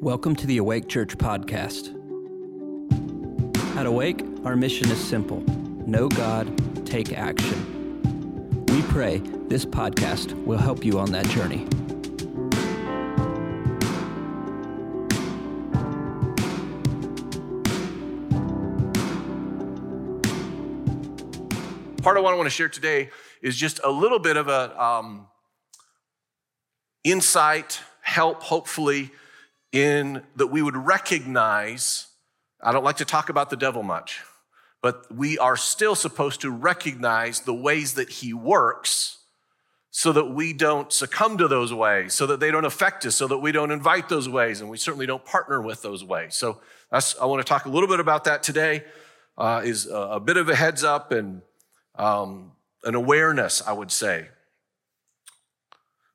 Welcome 0.00 0.36
to 0.36 0.46
the 0.46 0.58
Awake 0.58 0.88
Church 0.88 1.16
podcast. 1.16 1.88
At 3.78 3.86
Awake, 3.86 4.22
our 4.44 4.54
mission 4.54 4.90
is 4.90 5.02
simple 5.02 5.40
know 5.86 6.10
God, 6.10 6.86
take 6.86 7.14
action. 7.14 8.02
We 8.68 8.82
pray 8.82 9.22
this 9.48 9.64
podcast 9.64 10.34
will 10.44 10.58
help 10.58 10.84
you 10.84 10.98
on 10.98 11.12
that 11.12 11.24
journey. 11.28 11.64
Part 22.02 22.18
of 22.18 22.22
what 22.22 22.34
I 22.34 22.36
want 22.36 22.44
to 22.46 22.50
share 22.50 22.68
today 22.68 23.08
is 23.40 23.56
just 23.56 23.80
a 23.82 23.90
little 23.90 24.18
bit 24.18 24.36
of 24.36 24.48
a 24.48 24.78
um, 24.80 25.28
insight, 27.02 27.80
help, 28.02 28.42
hopefully, 28.42 29.10
in 29.72 30.22
that 30.36 30.48
we 30.48 30.62
would 30.62 30.76
recognize. 30.76 32.08
I 32.62 32.72
don't 32.72 32.84
like 32.84 32.96
to 32.96 33.04
talk 33.04 33.28
about 33.28 33.50
the 33.50 33.56
devil 33.56 33.82
much, 33.82 34.20
but 34.82 35.12
we 35.14 35.38
are 35.38 35.56
still 35.56 35.94
supposed 35.94 36.40
to 36.42 36.50
recognize 36.50 37.40
the 37.40 37.54
ways 37.54 37.94
that 37.94 38.08
he 38.08 38.32
works 38.32 39.18
so 39.90 40.12
that 40.12 40.26
we 40.26 40.52
don't 40.52 40.92
succumb 40.92 41.38
to 41.38 41.48
those 41.48 41.72
ways, 41.72 42.12
so 42.12 42.26
that 42.26 42.38
they 42.38 42.50
don't 42.50 42.66
affect 42.66 43.06
us, 43.06 43.16
so 43.16 43.26
that 43.26 43.38
we 43.38 43.50
don't 43.50 43.70
invite 43.70 44.10
those 44.10 44.28
ways, 44.28 44.60
and 44.60 44.68
we 44.68 44.76
certainly 44.76 45.06
don't 45.06 45.24
partner 45.24 45.62
with 45.62 45.80
those 45.80 46.04
ways. 46.04 46.36
So 46.36 46.60
I 46.92 47.24
want 47.24 47.40
to 47.40 47.48
talk 47.48 47.64
a 47.64 47.70
little 47.70 47.88
bit 47.88 47.98
about 47.98 48.24
that 48.24 48.42
today. 48.42 48.84
Uh, 49.38 49.60
is 49.64 49.86
a, 49.86 49.96
a, 49.96 50.20
bit 50.20 50.36
of 50.38 50.48
a 50.48 50.54
heads 50.54 50.82
up 50.82 51.12
and 51.12 51.42
um, 51.94 52.52
an 52.84 52.94
awareness, 52.94 53.62
I 53.66 53.72
would 53.72 53.90
say. 53.90 54.28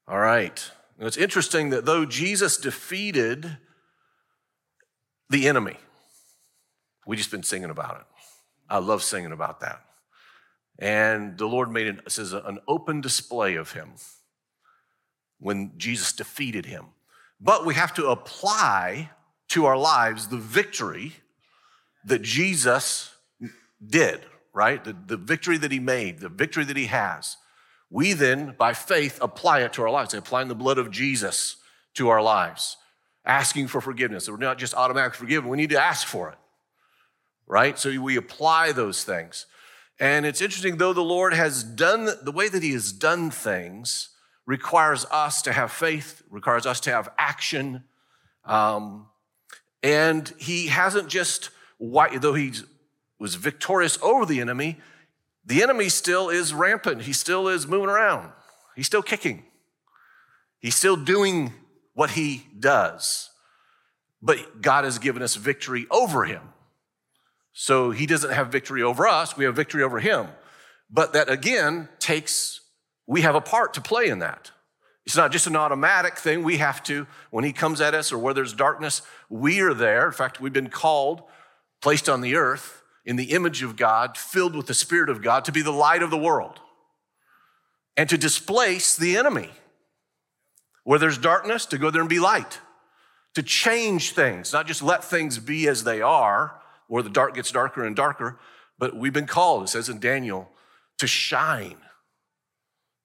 All 0.07 0.19
right. 0.19 0.71
It's 1.07 1.17
interesting 1.17 1.71
that 1.71 1.85
though 1.85 2.05
Jesus 2.05 2.57
defeated 2.57 3.57
the 5.29 5.47
enemy, 5.47 5.77
we 7.07 7.17
just 7.17 7.31
been 7.31 7.43
singing 7.43 7.71
about 7.71 7.97
it. 8.01 8.05
I 8.69 8.77
love 8.77 9.01
singing 9.01 9.31
about 9.31 9.61
that. 9.61 9.81
And 10.77 11.37
the 11.37 11.47
Lord 11.47 11.71
made 11.71 11.87
it 11.87 12.11
says 12.11 12.33
an 12.33 12.59
open 12.67 13.01
display 13.01 13.55
of 13.55 13.71
him 13.71 13.93
when 15.39 15.71
Jesus 15.77 16.13
defeated 16.13 16.67
him. 16.67 16.85
But 17.39 17.65
we 17.65 17.73
have 17.73 17.93
to 17.95 18.07
apply 18.07 19.09
to 19.49 19.65
our 19.65 19.77
lives 19.77 20.27
the 20.27 20.37
victory 20.37 21.13
that 22.05 22.21
Jesus 22.21 23.15
did, 23.85 24.21
right? 24.53 24.83
The, 24.83 24.95
the 25.07 25.17
victory 25.17 25.57
that 25.57 25.71
he 25.71 25.79
made, 25.79 26.19
the 26.19 26.29
victory 26.29 26.63
that 26.63 26.77
he 26.77 26.85
has. 26.85 27.37
We 27.91 28.13
then, 28.13 28.55
by 28.57 28.73
faith, 28.73 29.19
apply 29.21 29.61
it 29.61 29.73
to 29.73 29.83
our 29.83 29.91
lives, 29.91 30.13
applying 30.13 30.47
the 30.47 30.55
blood 30.55 30.77
of 30.77 30.89
Jesus 30.89 31.57
to 31.95 32.07
our 32.07 32.21
lives, 32.21 32.77
asking 33.25 33.67
for 33.67 33.81
forgiveness. 33.81 34.29
We're 34.29 34.37
not 34.37 34.57
just 34.57 34.73
automatically 34.73 35.19
forgiven, 35.19 35.49
we 35.49 35.57
need 35.57 35.71
to 35.71 35.81
ask 35.81 36.07
for 36.07 36.29
it, 36.29 36.37
right? 37.45 37.77
So 37.77 38.01
we 38.01 38.15
apply 38.15 38.71
those 38.71 39.03
things. 39.03 39.45
And 39.99 40.25
it's 40.25 40.41
interesting, 40.41 40.77
though 40.77 40.93
the 40.93 41.01
Lord 41.01 41.33
has 41.33 41.63
done 41.63 42.09
the 42.23 42.31
way 42.31 42.47
that 42.47 42.63
He 42.63 42.71
has 42.71 42.93
done 42.93 43.29
things 43.29 44.09
requires 44.45 45.05
us 45.11 45.41
to 45.43 45.51
have 45.51 45.71
faith, 45.71 46.23
requires 46.29 46.65
us 46.65 46.79
to 46.81 46.91
have 46.91 47.09
action. 47.17 47.83
Um, 48.45 49.07
and 49.83 50.33
He 50.39 50.67
hasn't 50.67 51.09
just, 51.09 51.49
though 51.79 52.33
He 52.33 52.53
was 53.19 53.35
victorious 53.35 53.99
over 54.01 54.25
the 54.25 54.39
enemy, 54.39 54.79
the 55.45 55.63
enemy 55.63 55.89
still 55.89 56.29
is 56.29 56.53
rampant. 56.53 57.03
He 57.03 57.13
still 57.13 57.47
is 57.47 57.67
moving 57.67 57.89
around. 57.89 58.31
He's 58.75 58.87
still 58.87 59.01
kicking. 59.01 59.43
He's 60.59 60.75
still 60.75 60.95
doing 60.95 61.53
what 61.93 62.11
he 62.11 62.45
does. 62.57 63.29
But 64.21 64.61
God 64.61 64.83
has 64.83 64.99
given 64.99 65.23
us 65.23 65.35
victory 65.35 65.87
over 65.89 66.25
him. 66.25 66.41
So 67.53 67.91
he 67.91 68.05
doesn't 68.05 68.31
have 68.31 68.49
victory 68.49 68.83
over 68.83 69.07
us, 69.07 69.35
we 69.35 69.45
have 69.45 69.55
victory 69.55 69.83
over 69.83 69.99
him. 69.99 70.27
But 70.89 71.13
that 71.13 71.29
again 71.29 71.89
takes, 71.99 72.61
we 73.07 73.21
have 73.21 73.35
a 73.35 73.41
part 73.41 73.73
to 73.73 73.81
play 73.81 74.07
in 74.07 74.19
that. 74.19 74.51
It's 75.05 75.17
not 75.17 75.31
just 75.31 75.47
an 75.47 75.55
automatic 75.55 76.17
thing. 76.17 76.43
We 76.43 76.57
have 76.57 76.83
to, 76.83 77.07
when 77.31 77.43
he 77.43 77.53
comes 77.53 77.81
at 77.81 77.95
us 77.95 78.11
or 78.11 78.19
where 78.19 78.33
there's 78.33 78.53
darkness, 78.53 79.01
we 79.29 79.59
are 79.61 79.73
there. 79.73 80.05
In 80.05 80.13
fact, 80.13 80.39
we've 80.39 80.53
been 80.53 80.69
called, 80.69 81.23
placed 81.81 82.07
on 82.07 82.21
the 82.21 82.35
earth 82.35 82.80
in 83.05 83.15
the 83.15 83.31
image 83.31 83.63
of 83.63 83.75
God, 83.75 84.17
filled 84.17 84.55
with 84.55 84.67
the 84.67 84.73
Spirit 84.73 85.09
of 85.09 85.21
God, 85.21 85.45
to 85.45 85.51
be 85.51 85.61
the 85.61 85.71
light 85.71 86.03
of 86.03 86.11
the 86.11 86.17
world 86.17 86.59
and 87.97 88.09
to 88.09 88.17
displace 88.17 88.95
the 88.95 89.17
enemy. 89.17 89.49
Where 90.83 90.99
there's 90.99 91.17
darkness, 91.17 91.65
to 91.67 91.77
go 91.77 91.91
there 91.91 92.01
and 92.01 92.09
be 92.09 92.19
light, 92.19 92.59
to 93.35 93.43
change 93.43 94.13
things, 94.13 94.51
not 94.51 94.65
just 94.65 94.81
let 94.81 95.03
things 95.03 95.37
be 95.37 95.67
as 95.67 95.83
they 95.83 96.01
are, 96.01 96.59
where 96.87 97.03
the 97.03 97.09
dark 97.09 97.35
gets 97.35 97.51
darker 97.51 97.85
and 97.85 97.95
darker, 97.95 98.39
but 98.79 98.95
we've 98.95 99.13
been 99.13 99.27
called, 99.27 99.63
it 99.63 99.67
says 99.67 99.89
in 99.89 99.99
Daniel, 99.99 100.49
to 100.97 101.05
shine, 101.05 101.77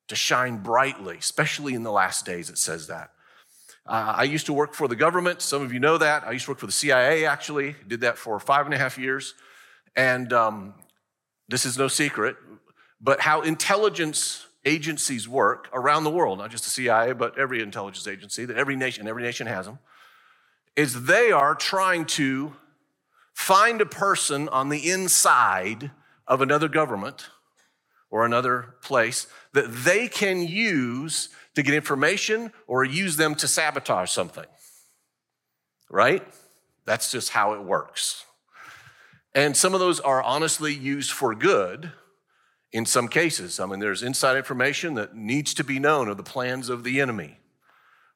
to 0.08 0.16
shine 0.16 0.58
brightly, 0.58 1.18
especially 1.18 1.74
in 1.74 1.82
the 1.82 1.92
last 1.92 2.24
days, 2.24 2.48
it 2.48 2.58
says 2.58 2.86
that. 2.86 3.10
Uh, 3.86 4.14
I 4.16 4.24
used 4.24 4.46
to 4.46 4.52
work 4.52 4.74
for 4.74 4.88
the 4.88 4.96
government. 4.96 5.42
Some 5.42 5.62
of 5.62 5.72
you 5.72 5.78
know 5.78 5.98
that. 5.98 6.24
I 6.24 6.32
used 6.32 6.46
to 6.46 6.52
work 6.52 6.58
for 6.58 6.66
the 6.66 6.72
CIA, 6.72 7.24
actually. 7.24 7.76
Did 7.86 8.00
that 8.00 8.18
for 8.18 8.40
five 8.40 8.64
and 8.64 8.74
a 8.74 8.78
half 8.78 8.98
years. 8.98 9.34
And 9.96 10.32
um, 10.32 10.74
this 11.48 11.64
is 11.64 11.78
no 11.78 11.88
secret, 11.88 12.36
but 13.00 13.20
how 13.20 13.40
intelligence 13.40 14.46
agencies 14.66 15.28
work 15.28 15.68
around 15.72 16.04
the 16.04 16.10
world, 16.10 16.38
not 16.38 16.50
just 16.50 16.64
the 16.64 16.70
CIA, 16.70 17.12
but 17.12 17.38
every 17.38 17.62
intelligence 17.62 18.06
agency 18.06 18.44
that 18.44 18.56
every 18.56 18.76
nation, 18.76 19.08
every 19.08 19.22
nation 19.22 19.46
has 19.46 19.64
them, 19.64 19.78
is 20.74 21.04
they 21.04 21.32
are 21.32 21.54
trying 21.54 22.04
to 22.04 22.54
find 23.32 23.80
a 23.80 23.86
person 23.86 24.48
on 24.48 24.68
the 24.68 24.90
inside 24.90 25.90
of 26.26 26.42
another 26.42 26.68
government 26.68 27.28
or 28.10 28.26
another 28.26 28.74
place 28.82 29.26
that 29.52 29.72
they 29.72 30.08
can 30.08 30.42
use 30.42 31.28
to 31.54 31.62
get 31.62 31.74
information 31.74 32.52
or 32.66 32.84
use 32.84 33.16
them 33.16 33.34
to 33.34 33.48
sabotage 33.48 34.10
something. 34.10 34.44
Right? 35.88 36.22
That's 36.84 37.10
just 37.10 37.30
how 37.30 37.54
it 37.54 37.62
works. 37.62 38.25
And 39.36 39.54
some 39.54 39.74
of 39.74 39.80
those 39.80 40.00
are 40.00 40.22
honestly 40.22 40.72
used 40.72 41.12
for 41.12 41.34
good 41.34 41.92
in 42.72 42.86
some 42.86 43.06
cases. 43.06 43.60
I 43.60 43.66
mean, 43.66 43.80
there's 43.80 44.02
inside 44.02 44.38
information 44.38 44.94
that 44.94 45.14
needs 45.14 45.52
to 45.54 45.62
be 45.62 45.78
known 45.78 46.08
of 46.08 46.16
the 46.16 46.22
plans 46.22 46.70
of 46.70 46.84
the 46.84 47.02
enemy, 47.02 47.36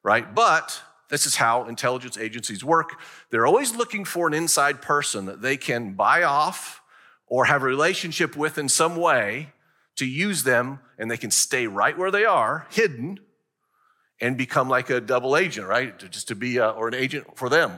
right? 0.01 0.33
But 0.33 0.81
this 1.09 1.27
is 1.27 1.35
how 1.35 1.65
intelligence 1.65 2.17
agencies 2.17 2.63
work. 2.63 2.99
They're 3.29 3.45
always 3.45 3.75
looking 3.75 4.03
for 4.03 4.25
an 4.25 4.33
inside 4.33 4.81
person 4.81 5.27
that 5.27 5.43
they 5.43 5.57
can 5.57 5.93
buy 5.93 6.23
off 6.23 6.81
or 7.27 7.45
have 7.45 7.61
a 7.61 7.67
relationship 7.67 8.35
with 8.35 8.57
in 8.57 8.67
some 8.67 8.95
way 8.95 9.53
to 9.97 10.07
use 10.07 10.41
them, 10.41 10.79
and 10.97 11.11
they 11.11 11.17
can 11.17 11.29
stay 11.29 11.67
right 11.67 11.95
where 11.95 12.09
they 12.09 12.25
are, 12.25 12.65
hidden, 12.71 13.19
and 14.19 14.39
become 14.39 14.67
like 14.67 14.89
a 14.89 14.99
double 14.99 15.37
agent, 15.37 15.67
right? 15.67 15.99
Just 16.09 16.29
to 16.29 16.35
be 16.35 16.57
a, 16.57 16.69
or 16.69 16.87
an 16.87 16.95
agent 16.95 17.37
for 17.37 17.47
them. 17.47 17.77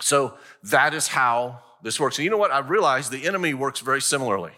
So 0.00 0.38
that 0.62 0.94
is 0.94 1.08
how 1.08 1.62
this 1.82 2.00
works. 2.00 2.18
And 2.18 2.24
you 2.24 2.30
know 2.30 2.36
what? 2.36 2.50
I've 2.50 2.70
realized 2.70 3.10
the 3.10 3.26
enemy 3.26 3.54
works 3.54 3.80
very 3.80 4.00
similarly. 4.00 4.52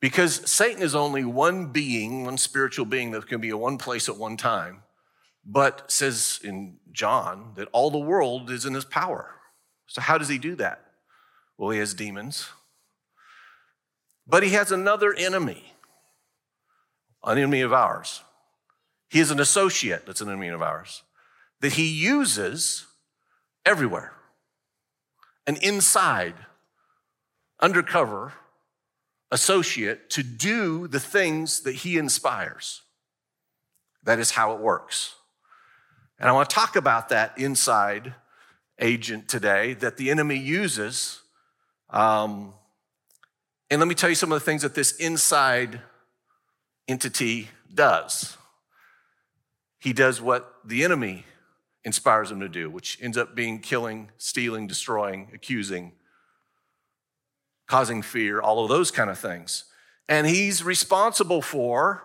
Because 0.00 0.50
Satan 0.50 0.82
is 0.82 0.94
only 0.94 1.24
one 1.24 1.66
being, 1.66 2.24
one 2.24 2.36
spiritual 2.36 2.84
being 2.84 3.12
that 3.12 3.28
can 3.28 3.40
be 3.40 3.50
in 3.50 3.58
one 3.58 3.78
place 3.78 4.08
at 4.08 4.16
one 4.16 4.36
time, 4.36 4.82
but 5.44 5.90
says 5.90 6.40
in 6.42 6.78
John 6.90 7.52
that 7.54 7.68
all 7.72 7.90
the 7.90 7.98
world 7.98 8.50
is 8.50 8.66
in 8.66 8.74
his 8.74 8.84
power. 8.84 9.30
So, 9.86 10.00
how 10.00 10.18
does 10.18 10.28
he 10.28 10.38
do 10.38 10.56
that? 10.56 10.84
Well, 11.56 11.70
he 11.70 11.78
has 11.78 11.94
demons, 11.94 12.48
but 14.26 14.42
he 14.42 14.50
has 14.50 14.72
another 14.72 15.14
enemy, 15.14 15.72
an 17.22 17.38
enemy 17.38 17.60
of 17.60 17.72
ours. 17.72 18.22
He 19.08 19.20
is 19.20 19.30
an 19.30 19.38
associate 19.38 20.04
that's 20.06 20.20
an 20.20 20.28
enemy 20.28 20.48
of 20.48 20.62
ours 20.62 21.02
that 21.60 21.74
he 21.74 21.86
uses 21.86 22.86
everywhere 23.64 24.14
an 25.46 25.56
inside, 25.56 26.34
undercover 27.60 28.32
associate 29.30 30.10
to 30.10 30.22
do 30.22 30.86
the 30.86 31.00
things 31.00 31.60
that 31.60 31.76
he 31.76 31.96
inspires. 31.96 32.82
That 34.04 34.18
is 34.18 34.32
how 34.32 34.52
it 34.52 34.60
works. 34.60 35.14
And 36.18 36.28
I 36.28 36.32
want 36.32 36.50
to 36.50 36.54
talk 36.54 36.76
about 36.76 37.08
that 37.08 37.36
inside 37.38 38.14
agent 38.78 39.28
today 39.28 39.74
that 39.74 39.96
the 39.96 40.10
enemy 40.10 40.36
uses. 40.36 41.20
Um, 41.90 42.52
and 43.70 43.80
let 43.80 43.88
me 43.88 43.94
tell 43.94 44.10
you 44.10 44.14
some 44.14 44.30
of 44.32 44.38
the 44.38 44.44
things 44.44 44.62
that 44.62 44.74
this 44.74 44.92
inside 44.96 45.80
entity 46.86 47.48
does. 47.72 48.36
He 49.78 49.92
does 49.92 50.20
what 50.20 50.56
the 50.64 50.84
enemy 50.84 51.24
inspires 51.84 52.30
him 52.30 52.40
to 52.40 52.48
do, 52.48 52.70
which 52.70 52.98
ends 53.00 53.16
up 53.16 53.34
being 53.34 53.58
killing, 53.58 54.10
stealing, 54.18 54.66
destroying, 54.66 55.28
accusing, 55.34 55.92
causing 57.66 58.02
fear, 58.02 58.40
all 58.40 58.62
of 58.62 58.68
those 58.68 58.90
kind 58.90 59.10
of 59.10 59.18
things. 59.18 59.64
And 60.08 60.26
he's 60.26 60.62
responsible 60.62 61.42
for 61.42 62.04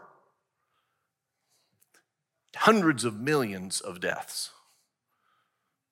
hundreds 2.56 3.04
of 3.04 3.20
millions 3.20 3.82
of 3.82 4.00
deaths. 4.00 4.52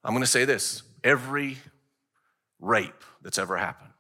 I'm 0.04 0.14
going 0.14 0.24
to 0.24 0.28
say 0.28 0.46
this 0.46 0.84
every 1.04 1.58
rape 2.60 3.04
that's 3.22 3.38
ever 3.38 3.58
happened, 3.58 3.92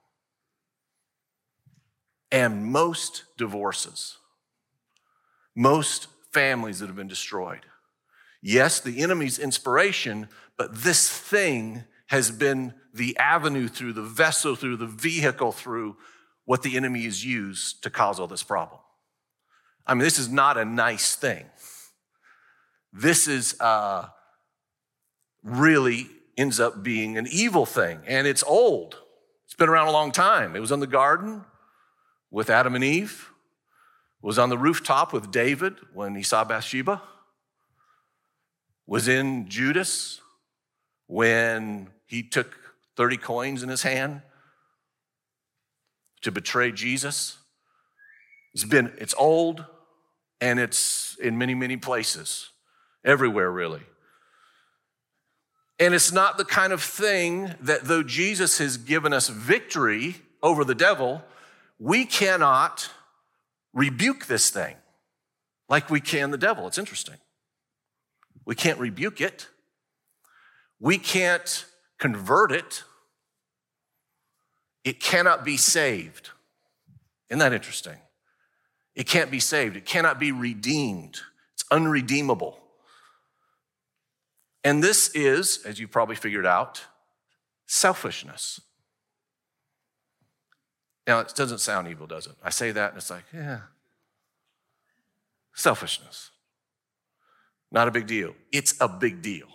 and 2.32 2.66
most 2.66 3.24
divorces, 3.38 4.18
most 5.56 6.08
families 6.32 6.80
that 6.80 6.88
have 6.88 6.96
been 6.96 7.08
destroyed. 7.08 7.66
Yes, 8.47 8.80
the 8.80 9.01
enemy's 9.01 9.39
inspiration, 9.39 10.30
but 10.56 10.75
this 10.83 11.09
thing 11.09 11.83
has 12.09 12.30
been 12.30 12.75
the 12.94 13.18
avenue 13.18 13.68
through, 13.68 13.94
the 13.94 14.03
vessel 14.03 14.56
through, 14.56 14.77
the 14.77 14.86
vehicle 14.86 15.51
through 15.51 15.97
what 16.45 16.62
the 16.62 16.77
enemy 16.77 17.06
has 17.06 17.25
used 17.25 17.81
to 17.81 17.89
cause 17.89 18.19
all 18.19 18.27
this 18.27 18.44
problem. 18.44 18.80
I 19.88 19.95
mean, 19.95 20.03
this 20.03 20.19
is 20.19 20.30
not 20.30 20.59
a 20.59 20.63
nice 20.63 21.15
thing. 21.15 21.44
This 22.94 23.27
is 23.27 23.59
uh, 23.59 24.09
really 25.44 26.06
ends 26.38 26.59
up 26.59 26.83
being 26.83 27.18
an 27.18 27.25
evil 27.31 27.65
thing, 27.65 28.01
and 28.06 28.27
it's 28.27 28.44
old. 28.44 29.00
It's 29.45 29.56
been 29.56 29.69
around 29.69 29.88
a 29.88 29.91
long 29.91 30.12
time. 30.12 30.56
It 30.56 30.59
was 30.59 30.71
in 30.71 30.81
the 30.81 30.86
garden 30.86 31.45
with 32.30 32.51
Adam 32.51 32.75
and 32.75 32.83
Eve. 32.83 33.31
It 34.21 34.27
was 34.27 34.38
on 34.38 34.50
the 34.50 34.57
rooftop 34.59 35.13
with 35.13 35.31
David 35.31 35.77
when 35.95 36.13
he 36.13 36.21
saw 36.21 36.44
Bathsheba. 36.44 37.01
Was 38.88 39.08
in 39.08 39.50
Judas 39.50 40.22
when 41.08 41.90
he 42.06 42.24
took 42.24 42.56
30 42.98 43.18
coins 43.18 43.64
in 43.64 43.70
his 43.70 43.84
hand 43.84 44.22
to 46.22 46.32
betray 46.32 46.72
Jesus. 46.72 47.38
It's 48.54 48.64
been, 48.64 48.94
it's 48.98 49.14
old 49.18 49.66
and 50.42 50.60
it's 50.60 51.18
in 51.22 51.38
many, 51.38 51.54
many 51.54 51.78
places, 51.78 52.50
everywhere 53.04 53.52
really. 53.52 53.82
And 55.80 55.94
it's 55.94 56.12
not 56.12 56.38
the 56.38 56.46
kind 56.46 56.72
of 56.72 56.82
thing 56.82 57.54
that 57.60 57.84
though 57.84 58.04
Jesus 58.04 58.60
has 58.60 58.78
given 58.78 59.12
us 59.12 59.28
victory 59.28 60.16
over 60.42 60.64
the 60.64 60.76
devil, 60.76 61.24
we 61.80 62.06
cannot 62.06 62.90
rebuke 63.74 64.28
this 64.28 64.50
thing 64.50 64.76
like 65.68 65.90
we 65.90 66.00
can 66.00 66.32
the 66.32 66.38
devil. 66.38 66.66
It's 66.68 66.78
interesting. 66.78 67.16
We 68.45 68.56
can't 68.56 68.80
rebuke 68.80 69.21
it. 69.21 69.47
We 70.80 70.97
can't 70.97 71.65
convert 71.97 72.51
it. 72.51 72.83
It 74.83 75.00
cannot 75.00 75.44
be 75.44 75.57
saved. 75.57 76.30
Isn't 77.30 77.39
that 77.39 77.53
interesting? 77.53 77.97
It 78.94 79.07
can't 79.07 79.31
be 79.31 79.39
saved. 79.39 79.75
It 79.75 79.86
cannot 79.86 80.19
be 80.19 80.31
redeemed. 80.31 81.21
It's 81.53 81.65
unredeemable. 81.71 82.59
And 84.63 84.83
this 84.83 85.09
is, 85.09 85.63
as 85.65 85.80
you 85.80 85.88
probably 85.88 86.15
figured 86.15 86.45
out, 86.45 86.86
selfishness. 87.65 88.62
Now, 91.07 91.19
it 91.19 91.33
doesn't 91.36 91.59
sound 91.59 91.88
evil, 91.88 92.07
does 92.07 92.25
it? 92.25 92.33
I 92.44 92.50
say 92.50 92.71
that 92.71 92.89
and 92.89 92.98
it's 92.98 93.09
like, 93.09 93.25
yeah. 93.33 93.59
Selfishness. 95.53 96.31
Not 97.75 97.89
a 97.89 97.92
big 97.92 98.07
deal. 98.07 98.33
It's 98.54 98.74
a 98.80 98.88
big 98.88 99.22
deal. 99.22 99.48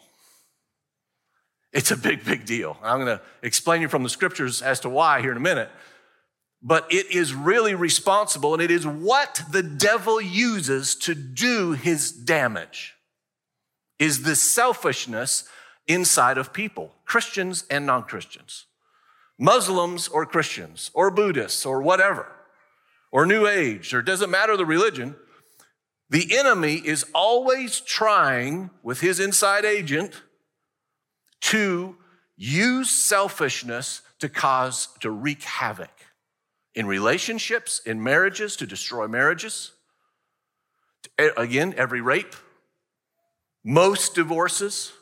It's 1.72 1.90
a 1.90 1.96
big, 1.96 2.22
big 2.22 2.44
deal. 2.44 2.76
I'm 2.82 3.02
going 3.02 3.18
to 3.18 3.22
explain 3.42 3.80
you 3.80 3.88
from 3.88 4.02
the 4.02 4.10
scriptures 4.10 4.60
as 4.60 4.80
to 4.80 4.90
why 4.90 5.22
here 5.22 5.30
in 5.30 5.38
a 5.38 5.40
minute. 5.40 5.70
But 6.62 6.86
it 6.92 7.10
is 7.10 7.32
really 7.32 7.74
responsible 7.74 8.52
and 8.52 8.62
it 8.62 8.70
is 8.70 8.86
what 8.86 9.40
the 9.50 9.62
devil 9.62 10.20
uses 10.20 10.94
to 10.96 11.14
do 11.14 11.72
his 11.72 12.12
damage 12.12 12.94
is 13.98 14.22
the 14.22 14.36
selfishness 14.36 15.44
inside 15.86 16.36
of 16.36 16.52
people, 16.52 16.92
Christians 17.06 17.64
and 17.70 17.86
non 17.86 18.02
Christians, 18.02 18.66
Muslims 19.38 20.08
or 20.08 20.26
Christians, 20.26 20.90
or 20.92 21.10
Buddhists, 21.10 21.64
or 21.64 21.80
whatever, 21.80 22.26
or 23.10 23.24
New 23.24 23.46
Age, 23.46 23.94
or 23.94 24.02
doesn't 24.02 24.30
matter 24.30 24.58
the 24.58 24.66
religion. 24.66 25.16
The 26.10 26.36
enemy 26.36 26.74
is 26.74 27.06
always 27.14 27.80
trying, 27.80 28.70
with 28.82 29.00
his 29.00 29.20
inside 29.20 29.64
agent, 29.64 30.22
to 31.42 31.96
use 32.36 32.90
selfishness 32.90 34.02
to 34.18 34.28
cause, 34.28 34.88
to 35.00 35.10
wreak 35.10 35.42
havoc 35.44 35.90
in 36.74 36.86
relationships, 36.86 37.80
in 37.86 38.02
marriages, 38.02 38.56
to 38.56 38.66
destroy 38.66 39.06
marriages. 39.06 39.72
Again, 41.36 41.74
every 41.76 42.00
rape, 42.00 42.34
most 43.62 44.14
divorces, 44.14 44.92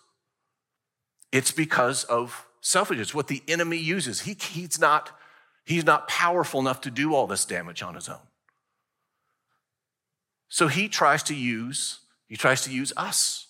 it's 1.33 1.53
because 1.53 2.05
of 2.05 2.47
selfishness, 2.61 3.15
what 3.15 3.29
the 3.29 3.43
enemy 3.49 3.79
uses. 3.79 4.21
He, 4.21 4.35
he's, 4.35 4.79
not, 4.79 5.11
he's 5.65 5.85
not 5.87 6.07
powerful 6.07 6.61
enough 6.61 6.83
to 6.83 6.91
do 6.91 7.15
all 7.15 7.27
this 7.27 7.45
damage 7.45 7.83
on 7.83 7.95
his 7.95 8.09
own. 8.09 8.28
So 10.49 10.69
he 10.69 10.89
tries 10.89 11.23
to 11.25 11.35
use, 11.35 12.01
he 12.27 12.37
tries 12.37 12.63
to 12.63 12.71
use 12.71 12.93
us. 12.97 13.47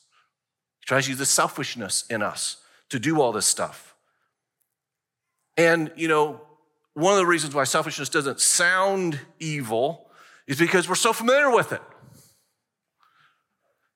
He 0.81 0.87
tries 0.87 1.05
to 1.05 1.11
use 1.11 1.19
the 1.19 1.27
selfishness 1.27 2.05
in 2.11 2.23
us 2.23 2.59
to 2.89 2.99
do 2.99 3.21
all 3.21 3.33
this 3.33 3.47
stuff. 3.47 3.95
And, 5.57 5.93
you 5.97 6.09
know, 6.09 6.41
one 6.95 7.13
of 7.13 7.19
the 7.19 7.27
reasons 7.27 7.55
why 7.55 7.65
selfishness 7.65 8.09
doesn't 8.09 8.41
sound 8.41 9.21
evil 9.39 10.11
is 10.47 10.59
because 10.59 10.89
we're 10.89 10.95
so 10.95 11.13
familiar 11.13 11.51
with 11.51 11.73
it. 11.73 11.83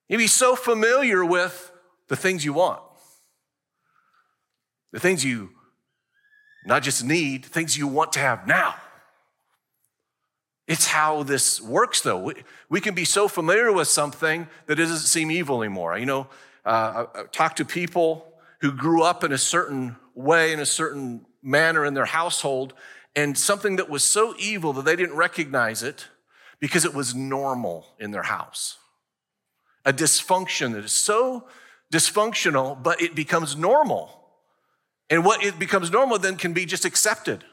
You'd 0.07 0.17
be 0.19 0.27
so 0.27 0.55
familiar 0.55 1.25
with 1.25 1.71
the 2.07 2.15
things 2.15 2.45
you 2.45 2.53
want, 2.53 2.81
the 4.91 4.99
things 4.99 5.25
you 5.25 5.49
not 6.65 6.83
just 6.83 7.03
need, 7.03 7.45
things 7.45 7.77
you 7.77 7.87
want 7.87 8.13
to 8.13 8.19
have 8.19 8.47
now. 8.47 8.75
It's 10.67 10.87
how 10.87 11.23
this 11.23 11.59
works, 11.61 12.01
though. 12.01 12.33
We, 12.69 12.81
can 12.81 12.95
be 12.95 13.05
so 13.05 13.27
familiar 13.27 13.71
with 13.71 13.87
something 13.87 14.47
that 14.67 14.79
it 14.79 14.83
doesn't 14.83 15.07
seem 15.07 15.29
evil 15.29 15.61
anymore. 15.61 15.97
You 15.97 16.05
know, 16.05 16.27
uh, 16.65 17.05
I, 17.13 17.19
I 17.19 17.23
talk 17.31 17.57
to 17.57 17.65
people 17.65 18.33
who 18.61 18.71
grew 18.71 19.03
up 19.03 19.23
in 19.23 19.33
a 19.33 19.37
certain 19.37 19.97
way, 20.15 20.53
in 20.53 20.59
a 20.59 20.65
certain 20.65 21.25
manner 21.41 21.85
in 21.85 21.93
their 21.93 22.05
household, 22.05 22.73
and 23.15 23.37
something 23.37 23.75
that 23.75 23.89
was 23.89 24.03
so 24.03 24.33
evil 24.39 24.71
that 24.73 24.85
they 24.85 24.95
didn't 24.95 25.17
recognize 25.17 25.83
it 25.83 26.07
because 26.59 26.85
it 26.85 26.93
was 26.93 27.13
normal 27.13 27.87
in 27.99 28.11
their 28.11 28.23
house 28.23 28.77
a 29.85 29.93
dysfunction 29.93 30.73
that 30.73 30.83
is 30.83 30.93
so 30.93 31.47
dysfunctional, 31.91 32.81
but 32.81 33.01
it 33.01 33.15
becomes 33.15 33.55
normal. 33.55 34.19
And 35.09 35.25
what 35.25 35.43
it 35.43 35.59
becomes 35.59 35.91
normal 35.91 36.17
then 36.17 36.37
can 36.37 36.53
be 36.53 36.65
just 36.65 36.85
accepted. 36.85 37.43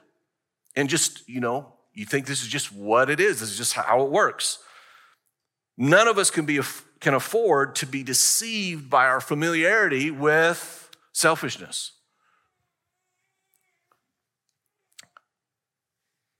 And 0.76 0.88
just, 0.88 1.28
you 1.28 1.40
know, 1.40 1.74
you 1.94 2.04
think 2.04 2.26
this 2.26 2.42
is 2.42 2.48
just 2.48 2.72
what 2.72 3.10
it 3.10 3.20
is, 3.20 3.40
this 3.40 3.50
is 3.50 3.56
just 3.56 3.74
how 3.74 4.04
it 4.04 4.10
works. 4.10 4.58
None 5.76 6.08
of 6.08 6.18
us 6.18 6.30
can, 6.30 6.44
be, 6.46 6.60
can 7.00 7.14
afford 7.14 7.74
to 7.76 7.86
be 7.86 8.02
deceived 8.02 8.90
by 8.90 9.06
our 9.06 9.20
familiarity 9.20 10.10
with 10.10 10.90
selfishness. 11.12 11.92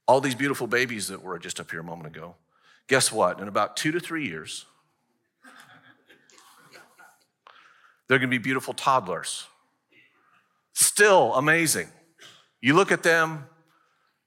All 0.07 0.21
these 0.21 0.35
beautiful 0.35 0.67
babies 0.67 1.09
that 1.09 1.23
were 1.23 1.39
just 1.39 1.61
up 1.61 1.71
here 1.71 1.81
a 1.81 1.85
moment 1.85 2.15
ago, 2.15 2.35
guess 2.89 3.13
what? 3.13 3.41
In 3.41 3.49
about 3.49 3.77
two 3.77 3.93
to 3.93 4.01
three 4.01 4.27
years, 4.27 4.67
They're 8.11 8.19
going 8.19 8.29
to 8.29 8.37
be 8.37 8.43
beautiful 8.43 8.75
toddlers. 8.75 9.47
Still 10.73 11.33
amazing. 11.37 11.87
You 12.61 12.75
look 12.75 12.91
at 12.91 13.05
them 13.05 13.45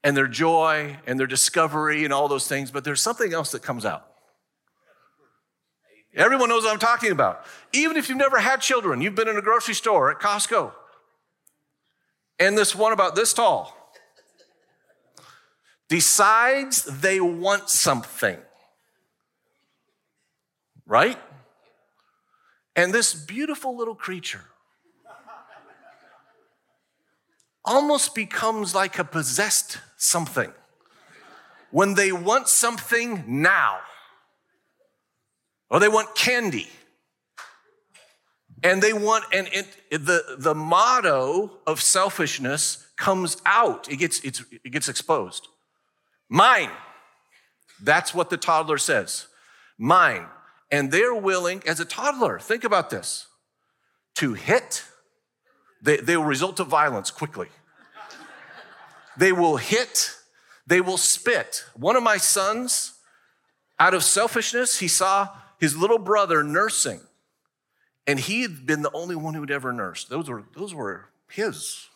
and 0.03 0.17
their 0.17 0.27
joy 0.27 0.97
and 1.07 1.19
their 1.19 1.27
discovery 1.27 2.03
and 2.03 2.13
all 2.13 2.27
those 2.27 2.47
things, 2.47 2.71
but 2.71 2.83
there's 2.83 3.01
something 3.01 3.33
else 3.33 3.51
that 3.51 3.63
comes 3.63 3.85
out. 3.85 4.07
Everyone 6.15 6.49
knows 6.49 6.63
what 6.63 6.73
I'm 6.73 6.79
talking 6.79 7.11
about. 7.11 7.43
Even 7.71 7.97
if 7.97 8.07
you've 8.07 8.17
never 8.17 8.39
had 8.39 8.61
children, 8.61 9.01
you've 9.01 9.15
been 9.15 9.27
in 9.27 9.37
a 9.37 9.41
grocery 9.41 9.73
store 9.73 10.11
at 10.11 10.19
Costco, 10.19 10.71
and 12.39 12.57
this 12.57 12.75
one 12.75 12.91
about 12.91 13.15
this 13.15 13.33
tall 13.33 13.75
decides 15.87 16.83
they 16.85 17.19
want 17.19 17.69
something, 17.69 18.37
right? 20.85 21.19
And 22.75 22.93
this 22.93 23.13
beautiful 23.13 23.77
little 23.77 23.95
creature 23.95 24.41
almost 27.65 28.13
becomes 28.13 28.75
like 28.75 28.99
a 28.99 29.03
possessed 29.03 29.79
something 30.03 30.51
when 31.71 31.95
they 31.95 32.11
want 32.11 32.47
something 32.47 33.23
now, 33.27 33.79
or 35.69 35.79
they 35.79 35.87
want 35.87 36.13
candy. 36.15 36.67
And 38.65 38.81
they 38.81 38.93
want, 38.93 39.25
and 39.33 39.49
it, 39.51 39.67
the, 39.89 40.37
the 40.37 40.55
motto 40.55 41.51
of 41.67 41.81
selfishness 41.81 42.87
comes 42.95 43.37
out. 43.45 43.91
It 43.91 43.97
gets, 43.97 44.21
it 44.23 44.71
gets 44.71 44.87
exposed. 44.87 45.47
Mine. 46.29 46.69
That's 47.81 48.13
what 48.13 48.29
the 48.29 48.37
toddler 48.37 48.77
says. 48.77 49.27
Mine 49.77 50.27
and 50.73 50.91
they're 50.91 51.13
willing, 51.13 51.61
as 51.67 51.79
a 51.79 51.85
toddler, 51.85 52.39
think 52.39 52.63
about 52.63 52.89
this, 52.89 53.27
to 54.15 54.33
hit, 54.33 54.83
they, 55.83 55.97
they 55.97 56.17
will 56.17 56.23
result 56.23 56.57
to 56.57 56.63
violence 56.63 57.11
quickly. 57.11 57.47
They 59.17 59.31
will 59.31 59.57
hit, 59.57 60.11
they 60.65 60.81
will 60.81 60.97
spit. 60.97 61.63
One 61.75 61.95
of 61.95 62.03
my 62.03 62.17
sons, 62.17 62.93
out 63.79 63.93
of 63.93 64.03
selfishness, 64.03 64.79
he 64.79 64.87
saw 64.87 65.29
his 65.59 65.77
little 65.77 65.99
brother 65.99 66.43
nursing, 66.43 67.01
and 68.07 68.19
he 68.19 68.41
had 68.41 68.65
been 68.65 68.81
the 68.81 68.91
only 68.93 69.15
one 69.15 69.33
who 69.33 69.41
had 69.41 69.51
ever 69.51 69.71
nursed. 69.71 70.09
Those 70.09 70.29
were, 70.29 70.43
those 70.55 70.73
were 70.73 71.09
his. 71.27 71.87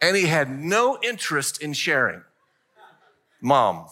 and 0.00 0.16
he 0.16 0.26
had 0.26 0.50
no 0.50 0.98
interest 1.02 1.62
in 1.62 1.72
sharing. 1.72 2.22
Mom. 3.40 3.86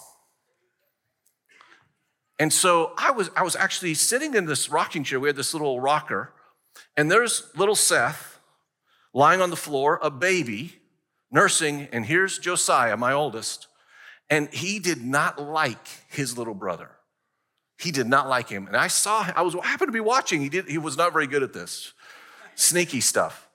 And 2.39 2.53
so 2.53 2.93
I 2.99 3.13
was, 3.13 3.31
I 3.37 3.43
was 3.43 3.57
actually 3.57 3.95
sitting 3.95 4.35
in 4.35 4.47
this 4.47 4.69
rocking 4.69 5.05
chair. 5.05 5.21
We 5.21 5.29
had 5.29 5.37
this 5.37 5.55
little 5.55 5.81
rocker, 5.81 6.33
and 6.97 7.11
there's 7.11 7.51
little 7.57 7.75
Seth 7.75 8.41
lying 9.13 9.41
on 9.41 9.51
the 9.51 9.57
floor, 9.57 9.99
a 10.03 10.11
baby, 10.11 10.75
nursing, 11.31 11.89
and 11.93 12.07
here's 12.07 12.39
Josiah, 12.39 12.97
my 12.97 13.13
oldest. 13.13 13.67
And 14.31 14.53
he 14.53 14.79
did 14.79 15.05
not 15.05 15.41
like 15.41 15.87
his 16.09 16.39
little 16.39 16.55
brother. 16.55 16.91
He 17.79 17.91
did 17.91 18.07
not 18.07 18.29
like 18.29 18.49
him. 18.49 18.67
And 18.67 18.77
I 18.77 18.87
saw, 18.87 19.27
I 19.35 19.43
was 19.43 19.55
I 19.57 19.67
happened 19.67 19.89
to 19.89 19.93
be 19.93 20.01
watching. 20.01 20.41
He 20.41 20.49
did, 20.49 20.69
he 20.69 20.79
was 20.79 20.97
not 20.97 21.13
very 21.13 21.27
good 21.27 21.43
at 21.43 21.53
this. 21.53 21.93
Sneaky 22.55 23.01
stuff. 23.01 23.49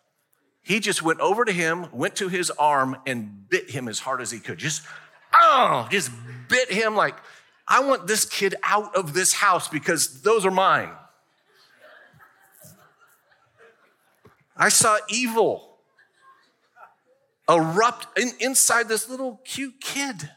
He 0.61 0.81
just 0.81 1.01
went 1.01 1.21
over 1.21 1.45
to 1.45 1.51
him, 1.51 1.87
went 1.93 2.17
to 2.17 2.27
his 2.27 2.51
arm, 2.51 2.97
and 3.05 3.47
bit 3.49 3.69
him 3.69 3.87
as 3.87 3.99
hard 3.99 4.21
as 4.21 4.31
he 4.31 4.39
could. 4.39 4.57
Just, 4.57 4.83
oh, 5.33 5.87
just 5.89 6.11
bit 6.49 6.69
him 6.69 6.95
like, 6.95 7.15
I 7.67 7.79
want 7.81 8.05
this 8.05 8.25
kid 8.25 8.55
out 8.63 8.95
of 8.95 9.13
this 9.13 9.33
house 9.33 9.69
because 9.69 10.21
those 10.23 10.45
are 10.45 10.51
mine. 10.51 10.89
I 14.57 14.69
saw 14.69 14.97
evil 15.09 15.77
erupt 17.49 18.19
in, 18.19 18.31
inside 18.39 18.87
this 18.87 19.09
little 19.09 19.41
cute 19.45 19.79
kid. 19.79 20.29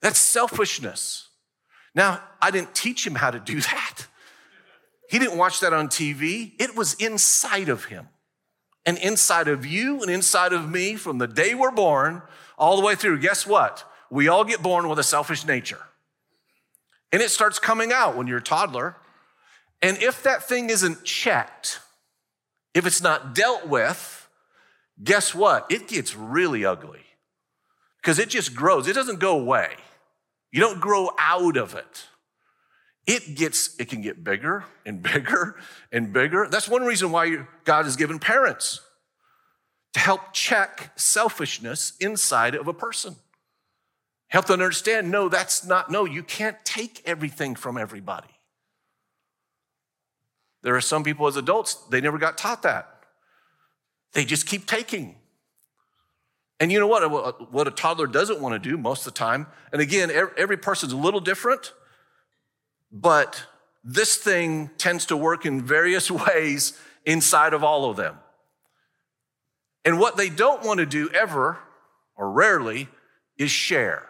That's 0.00 0.18
selfishness. 0.18 1.28
Now, 1.94 2.20
I 2.42 2.50
didn't 2.50 2.74
teach 2.74 3.06
him 3.06 3.14
how 3.14 3.30
to 3.30 3.38
do 3.38 3.60
that. 3.60 4.06
He 5.08 5.18
didn't 5.18 5.38
watch 5.38 5.60
that 5.60 5.72
on 5.72 5.88
TV. 5.88 6.52
It 6.58 6.74
was 6.74 6.94
inside 6.94 7.68
of 7.68 7.84
him 7.84 8.08
and 8.86 8.98
inside 8.98 9.48
of 9.48 9.64
you 9.64 10.00
and 10.02 10.10
inside 10.10 10.52
of 10.52 10.68
me 10.68 10.96
from 10.96 11.18
the 11.18 11.26
day 11.26 11.54
we're 11.54 11.70
born 11.70 12.22
all 12.58 12.76
the 12.76 12.84
way 12.84 12.94
through. 12.94 13.20
Guess 13.20 13.46
what? 13.46 13.84
We 14.10 14.28
all 14.28 14.44
get 14.44 14.62
born 14.62 14.88
with 14.88 14.98
a 14.98 15.02
selfish 15.02 15.46
nature. 15.46 15.80
And 17.12 17.22
it 17.22 17.30
starts 17.30 17.58
coming 17.58 17.92
out 17.92 18.16
when 18.16 18.26
you're 18.26 18.38
a 18.38 18.42
toddler. 18.42 18.96
And 19.80 20.02
if 20.02 20.22
that 20.24 20.42
thing 20.42 20.70
isn't 20.70 21.04
checked, 21.04 21.80
if 22.74 22.86
it's 22.86 23.00
not 23.00 23.34
dealt 23.34 23.68
with, 23.68 24.28
guess 25.02 25.34
what? 25.34 25.66
It 25.70 25.88
gets 25.88 26.14
really 26.14 26.64
ugly 26.64 27.04
because 28.02 28.18
it 28.18 28.28
just 28.28 28.54
grows. 28.54 28.88
It 28.88 28.94
doesn't 28.94 29.20
go 29.20 29.38
away. 29.38 29.70
You 30.52 30.60
don't 30.60 30.80
grow 30.80 31.10
out 31.18 31.56
of 31.56 31.74
it. 31.74 32.06
It 33.06 33.36
gets, 33.36 33.78
it 33.78 33.88
can 33.88 34.02
get 34.02 34.24
bigger 34.24 34.64
and 34.84 35.02
bigger 35.14 35.56
and 35.92 36.12
bigger. 36.12 36.48
That's 36.50 36.68
one 36.68 36.82
reason 36.84 37.12
why 37.12 37.46
God 37.64 37.84
has 37.84 37.96
given 37.96 38.18
parents 38.18 38.80
to 39.94 40.00
help 40.00 40.32
check 40.32 40.92
selfishness 40.96 41.92
inside 42.00 42.54
of 42.54 42.66
a 42.66 42.74
person. 42.74 43.16
Help 44.28 44.46
them 44.46 44.54
understand 44.54 45.10
no, 45.10 45.28
that's 45.28 45.64
not, 45.64 45.90
no, 45.90 46.04
you 46.04 46.22
can't 46.22 46.56
take 46.64 47.00
everything 47.06 47.54
from 47.54 47.78
everybody. 47.78 48.33
There 50.64 50.74
are 50.74 50.80
some 50.80 51.04
people 51.04 51.26
as 51.26 51.36
adults, 51.36 51.74
they 51.90 52.00
never 52.00 52.18
got 52.18 52.38
taught 52.38 52.62
that. 52.62 52.88
They 54.14 54.24
just 54.24 54.46
keep 54.46 54.66
taking. 54.66 55.16
And 56.58 56.72
you 56.72 56.80
know 56.80 56.86
what? 56.86 57.52
What 57.52 57.68
a 57.68 57.70
toddler 57.70 58.06
doesn't 58.06 58.40
want 58.40 58.54
to 58.54 58.70
do 58.70 58.78
most 58.78 59.06
of 59.06 59.12
the 59.12 59.18
time, 59.18 59.46
and 59.72 59.82
again, 59.82 60.10
every 60.10 60.56
person's 60.56 60.92
a 60.92 60.96
little 60.96 61.20
different, 61.20 61.72
but 62.90 63.44
this 63.84 64.16
thing 64.16 64.70
tends 64.78 65.04
to 65.06 65.16
work 65.16 65.44
in 65.44 65.62
various 65.62 66.10
ways 66.26 66.78
inside 67.04 67.52
of 67.52 67.62
all 67.62 67.90
of 67.90 67.96
them. 67.96 68.16
And 69.84 70.00
what 70.00 70.16
they 70.16 70.30
don't 70.30 70.64
want 70.64 70.80
to 70.80 70.86
do 70.86 71.10
ever, 71.10 71.58
or 72.16 72.30
rarely, 72.30 72.88
is 73.36 73.50
share. 73.50 74.08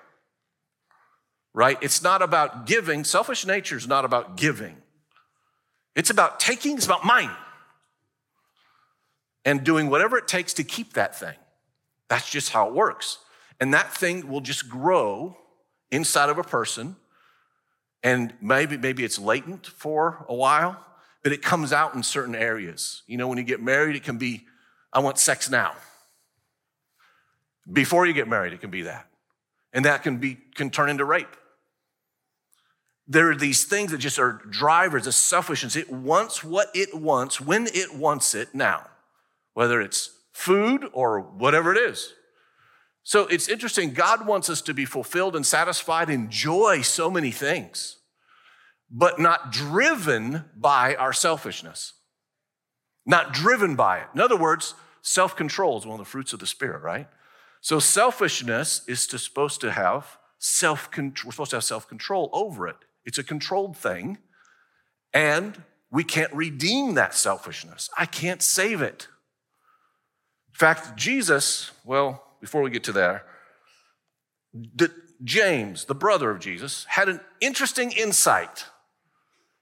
Right? 1.53 1.79
It's 1.83 2.03
not 2.03 2.23
about 2.23 2.67
giving. 2.67 3.03
Selfish 3.03 3.45
nature 3.45 3.77
is 3.77 3.89
not 3.89 4.05
about 4.05 4.37
giving. 4.37 4.77
It's 5.95 6.11
about 6.11 6.41
taking, 6.41 6.77
it's 6.77 6.87
about 6.87 7.05
mine. 7.05 7.31
And 9.45 9.63
doing 9.63 9.91
whatever 9.91 10.17
it 10.17 10.27
takes 10.27 10.55
to 10.55 10.65
keep 10.65 10.95
that 10.95 11.15
thing. 11.15 11.37
That's 12.09 12.29
just 12.31 12.51
how 12.51 12.69
it 12.69 12.75
works. 12.75 13.19
And 13.61 13.75
that 13.75 13.95
thing 13.95 14.29
will 14.29 14.41
just 14.41 14.69
grow 14.69 15.37
inside 15.91 16.31
of 16.31 16.39
a 16.39 16.43
person. 16.43 16.97
And 18.03 18.35
maybe, 18.41 18.77
maybe 18.77 19.05
it's 19.05 19.19
latent 19.19 19.67
for 19.67 20.25
a 20.29 20.35
while, 20.35 20.83
but 21.23 21.33
it 21.33 21.43
comes 21.43 21.73
out 21.73 21.95
in 21.95 22.03
certain 22.03 22.35
areas. 22.35 23.03
You 23.07 23.17
know, 23.17 23.29
when 23.29 23.39
you 23.39 23.45
get 23.45 23.63
married, 23.63 23.97
it 23.97 24.03
can 24.03 24.19
be, 24.19 24.45
I 24.93 25.01
want 25.01 25.19
sex 25.19 25.51
now. 25.51 25.75
Before 27.71 28.07
you 28.07 28.13
get 28.13 28.29
married, 28.29 28.53
it 28.53 28.61
can 28.61 28.71
be 28.71 28.83
that. 28.83 29.07
And 29.73 29.85
that 29.87 30.03
can 30.03 30.19
be 30.19 30.39
can 30.55 30.71
turn 30.71 30.89
into 30.91 31.05
rape. 31.05 31.37
There 33.07 33.31
are 33.31 33.37
these 33.37 33.65
things 33.65 33.91
that 33.91 33.99
just 33.99 34.19
are 34.19 34.41
drivers 34.51 35.07
of 35.07 35.15
selfishness. 35.15 35.77
It 35.77 35.91
wants 35.91 36.43
what 36.43 36.69
it 36.75 36.95
wants 36.95 37.41
when 37.41 37.67
it 37.67 37.95
wants 37.95 38.35
it 38.35 38.55
now, 38.55 38.87
whether 39.53 39.81
it's 39.81 40.11
food 40.33 40.89
or 40.93 41.21
whatever 41.21 41.73
it 41.73 41.79
is. 41.79 42.15
So 43.03 43.27
it's 43.27 43.49
interesting. 43.49 43.93
God 43.93 44.27
wants 44.27 44.49
us 44.49 44.63
to 44.63 44.75
be 44.75 44.87
fulfilled 44.87 45.37
and 45.37 45.45
satisfied, 45.45 46.09
enjoy 46.09 46.81
so 46.81 47.11
many 47.11 47.31
things, 47.31 47.99
but 48.91 49.21
not 49.21 49.53
driven 49.53 50.47
by 50.57 50.95
our 50.95 51.13
selfishness. 51.13 51.93
Not 53.05 53.35
driven 53.35 53.77
by 53.77 53.99
it. 53.99 54.07
In 54.15 54.21
other 54.21 54.37
words, 54.37 54.75
self 55.03 55.37
control 55.37 55.79
is 55.79 55.85
one 55.85 56.01
of 56.01 56.07
the 56.07 56.11
fruits 56.11 56.33
of 56.33 56.41
the 56.41 56.47
Spirit, 56.47 56.83
right? 56.83 57.07
So 57.61 57.79
selfishness 57.79 58.83
is 58.89 59.07
to, 59.09 59.19
supposed 59.19 59.61
to 59.61 59.73
have 59.73 60.19
self 60.39 60.91
control. 60.91 61.29
We're 61.29 61.33
supposed 61.33 61.51
to 61.51 61.57
have 61.57 61.65
self 61.65 61.87
control 61.87 62.31
over 62.33 62.67
it. 62.67 62.77
It's 63.05 63.19
a 63.19 63.25
controlled 63.25 63.77
thing, 63.77 64.19
and 65.13 65.63
we 65.91 66.05
can't 66.05 66.33
redeem 66.33 66.95
that 66.95 67.15
selfishness. 67.15 67.91
I 67.97 68.07
can't 68.07 68.43
save 68.43 68.83
it. 68.83 69.09
In 70.53 70.59
fact, 70.59 70.97
Jesus, 70.97 71.71
well, 71.85 72.25
before 72.41 72.63
we 72.63 72.71
get 72.71 72.85
to 72.85 72.93
there, 72.93 73.25
James, 75.23 75.85
the 75.85 75.95
brother 75.95 76.31
of 76.31 76.41
Jesus, 76.41 76.85
had 76.89 77.09
an 77.09 77.21
interesting 77.41 77.93
insight 77.93 78.67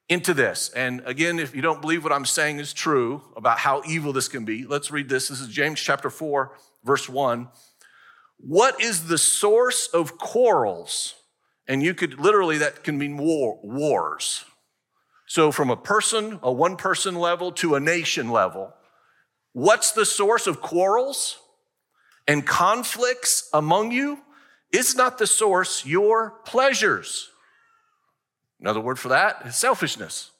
into 0.08 0.34
this. 0.34 0.68
And 0.70 1.02
again, 1.06 1.38
if 1.38 1.54
you 1.54 1.62
don't 1.62 1.80
believe 1.80 2.04
what 2.04 2.12
I'm 2.12 2.26
saying 2.26 2.58
is 2.58 2.72
true 2.72 3.22
about 3.36 3.58
how 3.58 3.82
evil 3.86 4.12
this 4.12 4.28
can 4.28 4.44
be, 4.44 4.66
let's 4.66 4.90
read 4.90 5.08
this. 5.08 5.28
This 5.28 5.40
is 5.40 5.48
James 5.48 5.80
chapter 5.80 6.10
4, 6.10 6.52
verse 6.84 7.08
1. 7.08 7.48
What 8.38 8.80
is 8.82 9.06
the 9.06 9.18
source 9.18 9.86
of 9.86 10.18
quarrels? 10.18 11.14
And 11.68 11.82
you 11.82 11.94
could 11.94 12.18
literally, 12.18 12.58
that 12.58 12.84
can 12.84 12.98
mean 12.98 13.16
war, 13.16 13.58
wars. 13.62 14.44
So 15.26 15.52
from 15.52 15.70
a 15.70 15.76
person, 15.76 16.40
a 16.42 16.52
one 16.52 16.76
person 16.76 17.14
level 17.14 17.52
to 17.52 17.74
a 17.74 17.80
nation 17.80 18.30
level, 18.30 18.74
What's 19.52 19.92
the 19.92 20.06
source 20.06 20.46
of 20.46 20.60
quarrels 20.60 21.38
and 22.26 22.46
conflicts 22.46 23.48
among 23.52 23.92
you? 23.92 24.20
Is 24.72 24.96
not 24.96 25.18
the 25.18 25.26
source 25.26 25.84
your 25.84 26.30
pleasures? 26.46 27.28
Another 28.60 28.80
word 28.80 28.98
for 28.98 29.08
that 29.08 29.42
is 29.44 29.56
selfishness. 29.56 30.30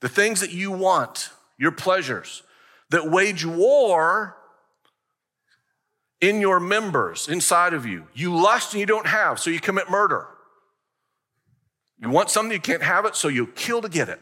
The 0.00 0.08
things 0.08 0.40
that 0.40 0.52
you 0.52 0.70
want, 0.70 1.30
your 1.58 1.72
pleasures, 1.72 2.42
that 2.90 3.10
wage 3.10 3.44
war 3.44 4.36
in 6.22 6.40
your 6.40 6.60
members, 6.60 7.28
inside 7.28 7.74
of 7.74 7.84
you. 7.84 8.06
You 8.14 8.34
lust 8.34 8.72
and 8.72 8.80
you 8.80 8.86
don't 8.86 9.08
have, 9.08 9.40
so 9.40 9.50
you 9.50 9.60
commit 9.60 9.90
murder. 9.90 10.28
You 11.98 12.08
want 12.08 12.30
something, 12.30 12.52
you 12.52 12.60
can't 12.60 12.82
have 12.82 13.04
it, 13.04 13.16
so 13.16 13.28
you 13.28 13.48
kill 13.48 13.82
to 13.82 13.88
get 13.88 14.08
it. 14.08 14.20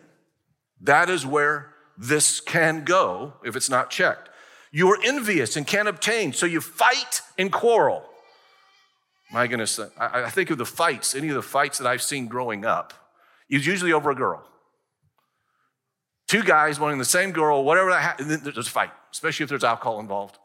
That 0.80 1.10
is 1.10 1.26
where 1.26 1.74
this 1.96 2.40
can 2.40 2.84
go 2.84 3.34
if 3.44 3.54
it's 3.54 3.68
not 3.68 3.90
checked. 3.90 4.30
You 4.72 4.90
are 4.90 4.98
envious 5.04 5.56
and 5.56 5.66
can't 5.66 5.88
obtain, 5.88 6.32
so 6.32 6.46
you 6.46 6.62
fight 6.62 7.20
and 7.36 7.52
quarrel. 7.52 8.02
My 9.30 9.46
goodness, 9.46 9.78
I, 9.98 10.24
I 10.24 10.30
think 10.30 10.50
of 10.50 10.58
the 10.58 10.64
fights, 10.64 11.14
any 11.14 11.28
of 11.28 11.34
the 11.34 11.42
fights 11.42 11.78
that 11.78 11.86
I've 11.86 12.02
seen 12.02 12.28
growing 12.28 12.64
up, 12.64 12.94
it's 13.50 13.66
usually 13.66 13.92
over 13.92 14.10
a 14.10 14.14
girl. 14.14 14.42
Two 16.28 16.42
guys 16.42 16.80
wanting 16.80 16.98
the 16.98 17.04
same 17.04 17.32
girl, 17.32 17.62
whatever 17.62 17.90
that 17.90 18.00
happens, 18.00 18.40
there's 18.40 18.56
a 18.56 18.62
fight, 18.62 18.90
especially 19.12 19.44
if 19.44 19.50
there's 19.50 19.64
alcohol 19.64 20.00
involved. 20.00 20.38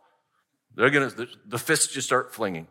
They're 0.76 0.90
gonna, 0.90 1.12
the 1.46 1.60
fists 1.60 1.94
just 1.94 2.08
start 2.08 2.34
flinging. 2.34 2.68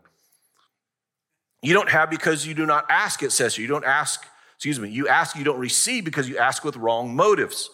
You 1.62 1.72
don't 1.72 1.88
have 1.88 2.10
because 2.10 2.46
you 2.46 2.54
do 2.54 2.66
not 2.66 2.84
ask, 2.90 3.22
it 3.22 3.32
says. 3.32 3.56
You 3.56 3.66
don't 3.66 3.84
ask 3.84 4.26
excuse 4.64 4.80
me, 4.80 4.88
you 4.88 5.08
ask, 5.08 5.36
you 5.36 5.44
don't 5.44 5.58
receive 5.58 6.04
because 6.04 6.26
you 6.26 6.38
ask 6.38 6.64
with 6.64 6.76
wrong 6.76 7.14
motives, 7.14 7.68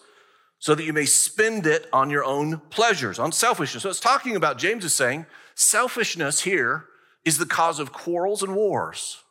so 0.59 0.75
that 0.75 0.83
you 0.83 0.93
may 0.93 1.05
spend 1.05 1.65
it 1.65 1.87
on 1.93 2.09
your 2.09 2.25
own 2.25 2.59
pleasures, 2.69 3.17
on 3.17 3.31
selfishness. 3.31 3.83
So 3.83 3.89
it's 3.89 3.99
talking 3.99 4.35
about, 4.35 4.57
James 4.57 4.83
is 4.83 4.93
saying, 4.93 5.25
selfishness 5.55 6.41
here 6.41 6.85
is 7.23 7.37
the 7.37 7.45
cause 7.45 7.79
of 7.79 7.93
quarrels 7.93 8.43
and 8.43 8.55
wars 8.55 9.23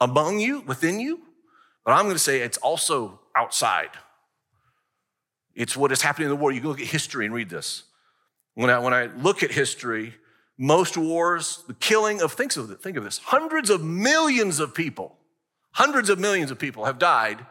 among 0.00 0.40
you, 0.40 0.60
within 0.60 0.98
you, 0.98 1.20
but 1.84 1.92
I'm 1.92 2.04
going 2.04 2.14
to 2.14 2.20
say 2.20 2.40
it's 2.40 2.56
also 2.56 3.20
outside. 3.36 3.90
It's 5.54 5.76
what 5.76 5.92
is 5.92 6.00
happening 6.00 6.26
in 6.26 6.30
the 6.30 6.36
world. 6.36 6.54
You 6.54 6.62
go 6.62 6.68
look 6.68 6.80
at 6.80 6.86
history 6.86 7.26
and 7.26 7.34
read 7.34 7.50
this. 7.50 7.82
When 8.58 8.70
I, 8.70 8.80
when 8.80 8.92
I 8.92 9.04
look 9.04 9.44
at 9.44 9.52
history, 9.52 10.14
most 10.58 10.96
wars, 10.96 11.62
the 11.68 11.74
killing 11.74 12.20
of, 12.20 12.32
think 12.32 12.56
of, 12.56 12.80
think 12.80 12.96
of 12.96 13.04
this, 13.04 13.18
hundreds 13.18 13.70
of 13.70 13.84
millions 13.84 14.58
of 14.58 14.74
people, 14.74 15.16
hundreds 15.70 16.10
of 16.10 16.18
millions 16.18 16.50
of 16.50 16.58
people 16.58 16.84
have 16.84 16.98
died 16.98 17.46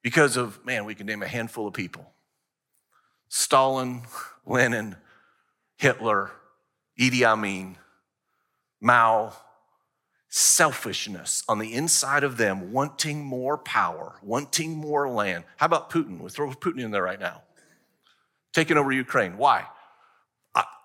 because 0.00 0.38
of, 0.38 0.64
man, 0.64 0.86
we 0.86 0.94
can 0.94 1.06
name 1.06 1.22
a 1.22 1.28
handful 1.28 1.66
of 1.66 1.74
people 1.74 2.14
Stalin, 3.28 4.04
Lenin, 4.46 4.96
Hitler, 5.76 6.30
Idi 6.98 7.24
Amin, 7.24 7.76
Mao, 8.80 9.34
selfishness 10.30 11.44
on 11.46 11.58
the 11.58 11.74
inside 11.74 12.24
of 12.24 12.38
them, 12.38 12.72
wanting 12.72 13.22
more 13.22 13.58
power, 13.58 14.14
wanting 14.22 14.78
more 14.78 15.10
land. 15.10 15.44
How 15.58 15.66
about 15.66 15.90
Putin? 15.90 16.20
We'll 16.20 16.30
throw 16.30 16.48
Putin 16.52 16.80
in 16.80 16.90
there 16.90 17.02
right 17.02 17.20
now. 17.20 17.42
Taking 18.54 18.78
over 18.78 18.92
Ukraine. 18.92 19.36
Why? 19.36 19.66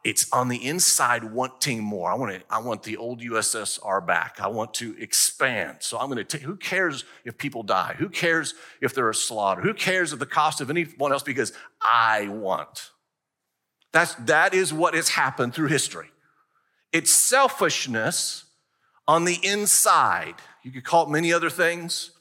It's 0.07 0.31
on 0.31 0.47
the 0.47 0.65
inside 0.65 1.25
wanting 1.25 1.83
more. 1.83 2.09
I 2.09 2.13
want 2.13 2.31
to, 2.31 2.41
I 2.49 2.59
want 2.59 2.81
the 2.83 2.95
old 2.95 3.19
USSR 3.19 4.07
back. 4.07 4.37
I 4.39 4.47
want 4.47 4.73
to 4.75 4.95
expand. 5.01 5.79
So 5.81 5.99
I'm 5.99 6.05
going 6.05 6.15
to 6.15 6.23
take, 6.23 6.43
who 6.43 6.55
cares 6.55 7.03
if 7.25 7.37
people 7.37 7.61
die? 7.61 7.93
Who 7.97 8.07
cares 8.07 8.53
if 8.79 8.95
there 8.95 9.05
are 9.09 9.13
slaughtered? 9.13 9.65
Who 9.65 9.73
cares 9.73 10.13
of 10.13 10.19
the 10.19 10.25
cost 10.25 10.61
of 10.61 10.69
anyone 10.69 11.11
else? 11.11 11.23
Because 11.23 11.51
I 11.81 12.29
want. 12.29 12.91
That's, 13.91 14.15
that 14.15 14.53
is 14.53 14.71
what 14.71 14.93
has 14.93 15.09
happened 15.09 15.53
through 15.53 15.67
history. 15.67 16.07
It's 16.93 17.13
selfishness 17.13 18.45
on 19.09 19.25
the 19.25 19.37
inside. 19.43 20.35
You 20.63 20.71
could 20.71 20.85
call 20.85 21.07
it 21.07 21.09
many 21.09 21.33
other 21.33 21.49
things, 21.49 22.11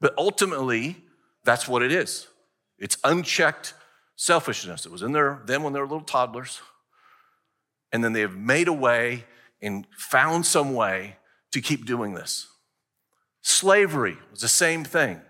but 0.00 0.14
ultimately, 0.18 0.96
that's 1.44 1.68
what 1.68 1.84
it 1.84 1.92
is. 1.92 2.26
It's 2.76 2.96
unchecked 3.04 3.74
selfishness. 4.16 4.84
It 4.84 4.90
was 4.90 5.02
in 5.02 5.12
there 5.12 5.42
them 5.44 5.62
when 5.62 5.74
they 5.74 5.78
were 5.78 5.86
little 5.86 6.00
toddlers 6.00 6.60
and 7.92 8.02
then 8.02 8.12
they 8.12 8.20
have 8.20 8.36
made 8.36 8.68
a 8.68 8.72
way 8.72 9.24
and 9.62 9.86
found 9.96 10.46
some 10.46 10.74
way 10.74 11.16
to 11.52 11.60
keep 11.60 11.86
doing 11.86 12.14
this. 12.14 12.48
Slavery 13.42 14.18
was 14.30 14.40
the 14.40 14.48
same 14.48 14.84
thing, 14.84 15.20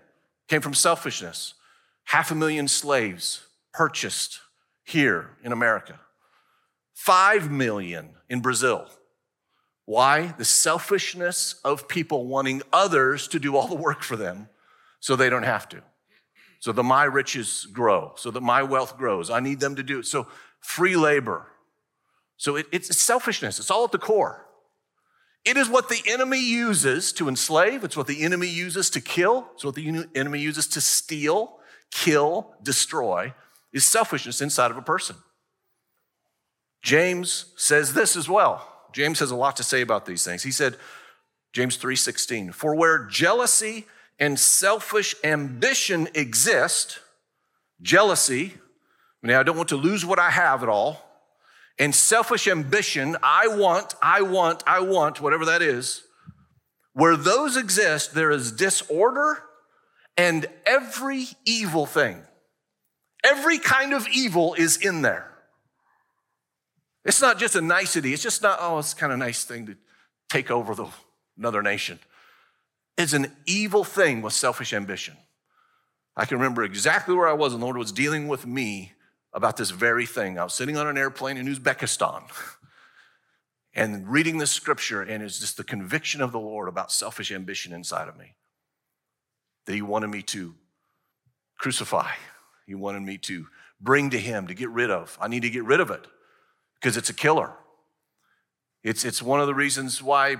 came 0.47 0.61
from 0.61 0.73
selfishness. 0.73 1.53
Half 2.05 2.31
a 2.31 2.35
million 2.35 2.67
slaves 2.67 3.45
purchased 3.73 4.39
here 4.83 5.31
in 5.43 5.51
America, 5.51 5.99
five 6.93 7.51
million 7.51 8.09
in 8.29 8.39
Brazil. 8.39 8.87
Why? 9.85 10.33
The 10.37 10.45
selfishness 10.45 11.61
of 11.63 11.87
people 11.87 12.27
wanting 12.27 12.61
others 12.73 13.27
to 13.29 13.39
do 13.39 13.55
all 13.55 13.67
the 13.67 13.75
work 13.75 14.03
for 14.03 14.15
them 14.15 14.49
so 14.99 15.15
they 15.15 15.29
don't 15.29 15.43
have 15.43 15.69
to. 15.69 15.81
So 16.59 16.71
that 16.71 16.83
my 16.83 17.03
riches 17.03 17.67
grow, 17.71 18.13
so 18.15 18.31
that 18.31 18.41
my 18.41 18.63
wealth 18.63 18.97
grows. 18.97 19.29
I 19.29 19.39
need 19.39 19.59
them 19.59 19.75
to 19.75 19.83
do 19.83 19.99
it. 19.99 20.05
So 20.05 20.27
free 20.59 20.95
labor, 20.95 21.45
so 22.37 22.55
it, 22.55 22.67
it's 22.71 22.95
selfishness, 22.99 23.59
it's 23.59 23.71
all 23.71 23.83
at 23.83 23.91
the 23.91 23.97
core. 23.97 24.45
It 25.43 25.57
is 25.57 25.69
what 25.69 25.89
the 25.89 26.01
enemy 26.07 26.39
uses 26.39 27.11
to 27.13 27.27
enslave, 27.27 27.83
it's 27.83 27.97
what 27.97 28.07
the 28.07 28.23
enemy 28.23 28.47
uses 28.47 28.89
to 28.91 29.01
kill, 29.01 29.49
it's 29.55 29.65
what 29.65 29.75
the 29.75 30.05
enemy 30.15 30.39
uses 30.39 30.67
to 30.69 30.81
steal, 30.81 31.59
kill, 31.91 32.53
destroy, 32.61 33.33
is 33.73 33.85
selfishness 33.85 34.41
inside 34.41 34.71
of 34.71 34.77
a 34.77 34.81
person. 34.81 35.15
James 36.81 37.53
says 37.55 37.93
this 37.93 38.15
as 38.15 38.29
well. 38.29 38.73
James 38.93 39.19
has 39.19 39.31
a 39.31 39.35
lot 39.35 39.55
to 39.57 39.63
say 39.63 39.81
about 39.81 40.05
these 40.05 40.23
things. 40.23 40.43
He 40.43 40.51
said, 40.51 40.77
James 41.53 41.77
3:16, 41.77 42.51
"For 42.51 42.75
where 42.75 43.05
jealousy 43.05 43.87
and 44.19 44.39
selfish 44.39 45.15
ambition 45.23 46.07
exist, 46.13 46.99
jealousy, 47.81 48.57
I 49.23 49.27
mean, 49.27 49.37
I 49.37 49.43
don't 49.43 49.57
want 49.57 49.69
to 49.69 49.75
lose 49.75 50.05
what 50.05 50.19
I 50.19 50.29
have 50.29 50.63
at 50.63 50.69
all, 50.69 51.06
and 51.79 51.93
selfish 51.93 52.47
ambition, 52.47 53.17
I 53.21 53.47
want, 53.47 53.93
I 54.01 54.21
want, 54.21 54.63
I 54.65 54.79
want, 54.79 55.21
whatever 55.21 55.45
that 55.45 55.61
is, 55.61 56.03
where 56.93 57.15
those 57.15 57.57
exist, 57.57 58.13
there 58.13 58.31
is 58.31 58.51
disorder 58.51 59.43
and 60.17 60.47
every 60.65 61.27
evil 61.45 61.85
thing. 61.85 62.23
Every 63.23 63.59
kind 63.59 63.93
of 63.93 64.07
evil 64.07 64.55
is 64.55 64.77
in 64.77 65.03
there. 65.03 65.31
It's 67.05 67.21
not 67.21 67.39
just 67.39 67.55
a 67.55 67.61
nicety. 67.61 68.13
It's 68.13 68.23
just 68.23 68.41
not, 68.41 68.57
oh, 68.61 68.79
it's 68.79 68.93
kind 68.93 69.13
of 69.13 69.19
nice 69.19 69.43
thing 69.43 69.67
to 69.67 69.77
take 70.29 70.49
over 70.49 70.75
the, 70.75 70.87
another 71.37 71.61
nation. 71.61 71.99
It's 72.97 73.13
an 73.13 73.31
evil 73.45 73.83
thing 73.83 74.21
with 74.21 74.33
selfish 74.33 74.73
ambition. 74.73 75.15
I 76.15 76.25
can 76.25 76.37
remember 76.37 76.63
exactly 76.63 77.13
where 77.13 77.27
I 77.27 77.33
was, 77.33 77.53
and 77.53 77.61
the 77.61 77.65
Lord 77.65 77.77
was 77.77 77.91
dealing 77.91 78.27
with 78.27 78.45
me 78.47 78.93
about 79.37 79.55
this 79.55 79.69
very 79.69 80.07
thing. 80.07 80.39
I 80.39 80.43
was 80.43 80.55
sitting 80.55 80.77
on 80.77 80.87
an 80.87 80.97
airplane 80.97 81.37
in 81.37 81.45
Uzbekistan 81.45 82.23
and 83.75 84.07
reading 84.09 84.39
this 84.39 84.49
scripture, 84.49 85.03
and 85.03 85.23
it's 85.23 85.39
just 85.39 85.57
the 85.57 85.63
conviction 85.63 86.21
of 86.21 86.31
the 86.31 86.39
Lord 86.39 86.67
about 86.67 86.91
selfish 86.91 87.31
ambition 87.31 87.71
inside 87.71 88.07
of 88.07 88.17
me 88.17 88.33
that 89.67 89.75
He 89.75 89.83
wanted 89.83 90.07
me 90.07 90.23
to 90.23 90.55
crucify, 91.59 92.13
He 92.65 92.73
wanted 92.73 93.03
me 93.03 93.19
to 93.19 93.45
bring 93.79 94.09
to 94.09 94.17
Him, 94.17 94.47
to 94.47 94.55
get 94.55 94.71
rid 94.71 94.89
of. 94.89 95.15
I 95.21 95.27
need 95.27 95.43
to 95.43 95.51
get 95.51 95.65
rid 95.65 95.81
of 95.81 95.91
it 95.91 96.07
because 96.81 96.97
it's 96.97 97.11
a 97.11 97.13
killer. 97.13 97.51
It's, 98.83 99.05
it's 99.05 99.21
one 99.21 99.39
of 99.39 99.45
the 99.45 99.53
reasons 99.53 100.01
why 100.01 100.37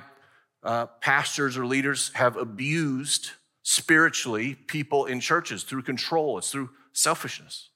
uh, 0.64 0.88
pastors 1.02 1.56
or 1.56 1.68
leaders 1.68 2.10
have 2.16 2.36
abused 2.36 3.30
spiritually 3.62 4.56
people 4.56 5.06
in 5.06 5.20
churches 5.20 5.62
through 5.62 5.84
control, 5.84 6.40
it's 6.40 6.50
through 6.50 6.72
selfishness. 6.94 7.70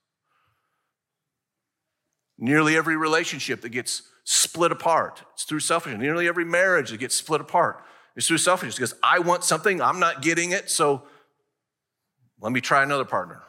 Nearly 2.43 2.75
every 2.75 2.97
relationship 2.97 3.61
that 3.61 3.69
gets 3.69 4.01
split 4.23 4.71
apart, 4.71 5.21
it's 5.33 5.43
through 5.43 5.59
selfishness. 5.59 6.01
Nearly 6.01 6.27
every 6.27 6.43
marriage 6.43 6.89
that 6.89 6.97
gets 6.97 7.15
split 7.15 7.39
apart 7.39 7.83
is 8.15 8.27
through 8.27 8.39
selfishness 8.39 8.75
because 8.75 8.95
I 9.03 9.19
want 9.19 9.43
something, 9.43 9.79
I'm 9.79 9.99
not 9.99 10.23
getting 10.23 10.51
it, 10.51 10.67
so 10.67 11.03
let 12.41 12.51
me 12.51 12.59
try 12.59 12.81
another 12.81 13.05
partner. 13.05 13.43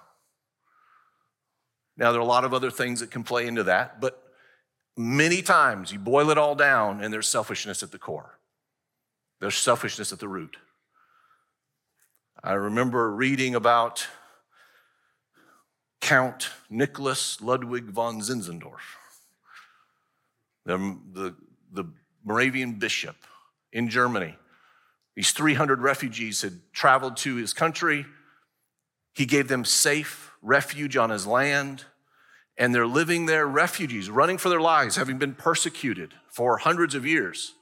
Now, 1.97 2.13
there 2.13 2.21
are 2.21 2.25
a 2.25 2.27
lot 2.27 2.45
of 2.45 2.53
other 2.53 2.71
things 2.71 3.01
that 3.01 3.11
can 3.11 3.23
play 3.23 3.47
into 3.47 3.63
that, 3.65 3.99
but 3.99 4.23
many 4.95 5.41
times 5.41 5.91
you 5.91 5.99
boil 5.99 6.29
it 6.29 6.37
all 6.37 6.55
down 6.55 7.03
and 7.03 7.13
there's 7.13 7.29
selfishness 7.29 7.83
at 7.83 7.93
the 7.93 7.99
core. 7.99 8.39
There's 9.41 9.57
selfishness 9.57 10.13
at 10.13 10.19
the 10.19 10.29
root. 10.29 10.59
I 12.45 12.53
remember 12.53 13.11
reading 13.11 13.55
about 13.55 14.07
Count 16.03 16.51
Nicholas 16.69 17.41
Ludwig 17.41 17.85
von 17.85 18.21
Zinzendorf, 18.21 18.97
the, 20.67 20.99
the, 21.13 21.35
the 21.73 21.85
Moravian 22.25 22.73
bishop 22.73 23.15
in 23.73 23.89
Germany. 23.89 24.37
These 25.15 25.31
300 25.31 25.81
refugees 25.81 26.43
had 26.43 26.61
traveled 26.73 27.17
to 27.19 27.37
his 27.37 27.55
country. 27.55 28.05
He 29.15 29.27
gave 29.27 29.47
them 29.47 29.65
safe 29.65 30.33
refuge 30.43 30.97
on 30.97 31.11
his 31.11 31.25
land, 31.25 31.85
and 32.59 32.75
they're 32.75 32.87
living 32.87 33.27
there, 33.27 33.47
refugees, 33.47 34.11
running 34.11 34.39
for 34.39 34.49
their 34.49 34.61
lives, 34.61 34.97
having 34.97 35.19
been 35.19 35.35
persecuted 35.35 36.15
for 36.29 36.59
hundreds 36.59 36.97
of 36.97 37.07
years. 37.07 37.53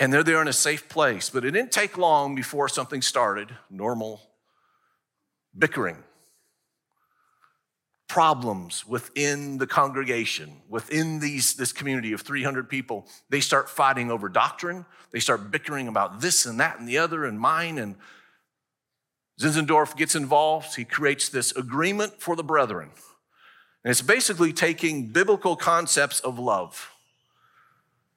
And 0.00 0.12
they're 0.12 0.24
there 0.24 0.42
in 0.42 0.48
a 0.48 0.52
safe 0.52 0.88
place. 0.88 1.30
But 1.30 1.44
it 1.44 1.52
didn't 1.52 1.70
take 1.70 1.96
long 1.96 2.34
before 2.34 2.68
something 2.68 3.00
started 3.00 3.56
normal 3.70 4.20
bickering 5.56 6.02
problems 8.12 8.86
within 8.86 9.56
the 9.56 9.66
congregation, 9.66 10.60
within 10.68 11.18
these, 11.18 11.54
this 11.54 11.72
community 11.72 12.12
of 12.12 12.20
300 12.20 12.68
people, 12.68 13.06
they 13.30 13.40
start 13.40 13.70
fighting 13.70 14.10
over 14.10 14.28
doctrine. 14.28 14.84
They 15.12 15.18
start 15.18 15.50
bickering 15.50 15.88
about 15.88 16.20
this 16.20 16.44
and 16.44 16.60
that 16.60 16.78
and 16.78 16.86
the 16.86 16.98
other 16.98 17.24
and 17.24 17.40
mine. 17.40 17.78
And 17.78 17.94
Zinzendorf 19.40 19.96
gets 19.96 20.14
involved. 20.14 20.76
He 20.76 20.84
creates 20.84 21.30
this 21.30 21.56
agreement 21.56 22.20
for 22.20 22.36
the 22.36 22.44
brethren. 22.44 22.90
And 23.82 23.90
it's 23.90 24.02
basically 24.02 24.52
taking 24.52 25.06
biblical 25.06 25.56
concepts 25.56 26.20
of 26.20 26.38
love 26.38 26.92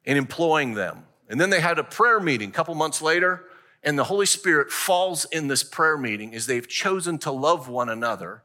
and 0.04 0.18
employing 0.18 0.74
them. 0.74 1.06
And 1.30 1.40
then 1.40 1.48
they 1.48 1.62
had 1.62 1.78
a 1.78 1.84
prayer 1.84 2.20
meeting 2.20 2.50
a 2.50 2.52
couple 2.52 2.74
months 2.74 3.00
later, 3.00 3.44
and 3.82 3.98
the 3.98 4.04
Holy 4.04 4.26
Spirit 4.26 4.70
falls 4.70 5.24
in 5.24 5.48
this 5.48 5.64
prayer 5.64 5.96
meeting 5.96 6.34
as 6.34 6.44
they've 6.44 6.68
chosen 6.68 7.16
to 7.20 7.30
love 7.30 7.70
one 7.70 7.88
another 7.88 8.42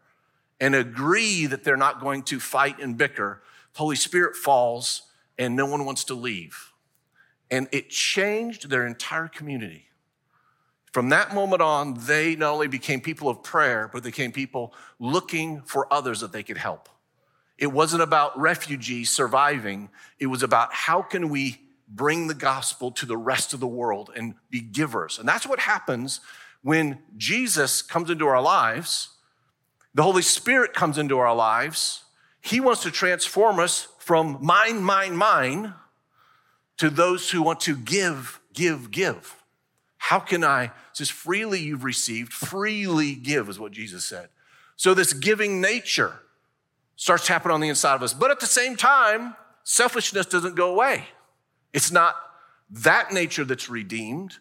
and 0.61 0.75
agree 0.75 1.47
that 1.47 1.65
they're 1.65 1.75
not 1.75 1.99
going 1.99 2.23
to 2.23 2.39
fight 2.39 2.79
and 2.79 2.97
bicker, 2.97 3.41
Holy 3.75 3.95
Spirit 3.97 4.35
falls 4.37 5.01
and 5.37 5.55
no 5.55 5.65
one 5.65 5.83
wants 5.83 6.05
to 6.05 6.13
leave. 6.13 6.71
And 7.49 7.67
it 7.71 7.89
changed 7.89 8.69
their 8.69 8.85
entire 8.85 9.27
community. 9.27 9.87
From 10.93 11.09
that 11.09 11.33
moment 11.33 11.61
on, 11.61 11.95
they 12.05 12.35
not 12.35 12.53
only 12.53 12.67
became 12.67 13.01
people 13.01 13.27
of 13.27 13.43
prayer, 13.43 13.89
but 13.91 14.03
they 14.03 14.09
became 14.09 14.31
people 14.31 14.73
looking 14.99 15.61
for 15.61 15.91
others 15.91 16.19
that 16.19 16.31
they 16.31 16.43
could 16.43 16.57
help. 16.57 16.89
It 17.57 17.71
wasn't 17.71 18.03
about 18.03 18.39
refugees 18.39 19.09
surviving, 19.09 19.89
it 20.19 20.27
was 20.27 20.43
about 20.43 20.73
how 20.73 21.01
can 21.01 21.29
we 21.29 21.61
bring 21.87 22.27
the 22.27 22.33
gospel 22.33 22.91
to 22.91 23.05
the 23.05 23.17
rest 23.17 23.53
of 23.53 23.59
the 23.59 23.67
world 23.67 24.11
and 24.15 24.35
be 24.49 24.61
givers. 24.61 25.17
And 25.17 25.27
that's 25.27 25.47
what 25.47 25.59
happens 25.59 26.21
when 26.61 26.99
Jesus 27.17 27.81
comes 27.81 28.09
into 28.09 28.27
our 28.27 28.41
lives. 28.41 29.09
The 29.93 30.03
Holy 30.03 30.21
Spirit 30.21 30.73
comes 30.73 30.97
into 30.97 31.17
our 31.19 31.35
lives. 31.35 32.03
He 32.41 32.59
wants 32.59 32.83
to 32.83 32.91
transform 32.91 33.59
us 33.59 33.87
from 33.99 34.37
mine, 34.41 34.81
mine, 34.81 35.15
mine 35.15 35.73
to 36.77 36.89
those 36.89 37.29
who 37.29 37.41
want 37.41 37.59
to 37.61 37.75
give, 37.75 38.39
give, 38.53 38.89
give. 38.89 39.35
How 39.97 40.19
can 40.19 40.43
I? 40.43 40.71
Just 40.95 41.11
freely 41.11 41.59
you've 41.59 41.83
received, 41.83 42.33
freely 42.33 43.13
give, 43.13 43.49
is 43.49 43.59
what 43.59 43.71
Jesus 43.71 44.03
said. 44.03 44.29
So 44.75 44.93
this 44.93 45.13
giving 45.13 45.61
nature 45.61 46.15
starts 46.95 47.27
happening 47.27 47.53
on 47.53 47.61
the 47.61 47.69
inside 47.69 47.95
of 47.95 48.03
us. 48.03 48.13
But 48.13 48.31
at 48.31 48.39
the 48.39 48.47
same 48.47 48.75
time, 48.75 49.35
selfishness 49.63 50.25
doesn't 50.25 50.55
go 50.55 50.71
away. 50.71 51.05
It's 51.73 51.91
not 51.91 52.15
that 52.71 53.11
nature 53.11 53.43
that's 53.43 53.69
redeemed. 53.69 54.37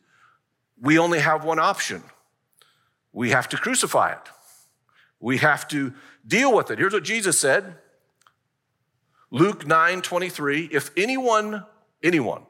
We 0.80 0.98
only 0.98 1.18
have 1.18 1.44
one 1.44 1.58
option. 1.58 2.02
We 3.12 3.30
have 3.30 3.48
to 3.50 3.56
crucify 3.56 4.12
it. 4.12 4.28
We 5.20 5.38
have 5.38 5.68
to 5.68 5.92
deal 6.26 6.54
with 6.54 6.70
it. 6.70 6.78
Here's 6.78 6.92
what 6.92 7.04
Jesus 7.04 7.38
said. 7.38 7.76
Luke 9.30 9.66
9, 9.66 10.02
23. 10.02 10.70
If 10.72 10.90
anyone 10.96 11.64
anyone 12.02 12.42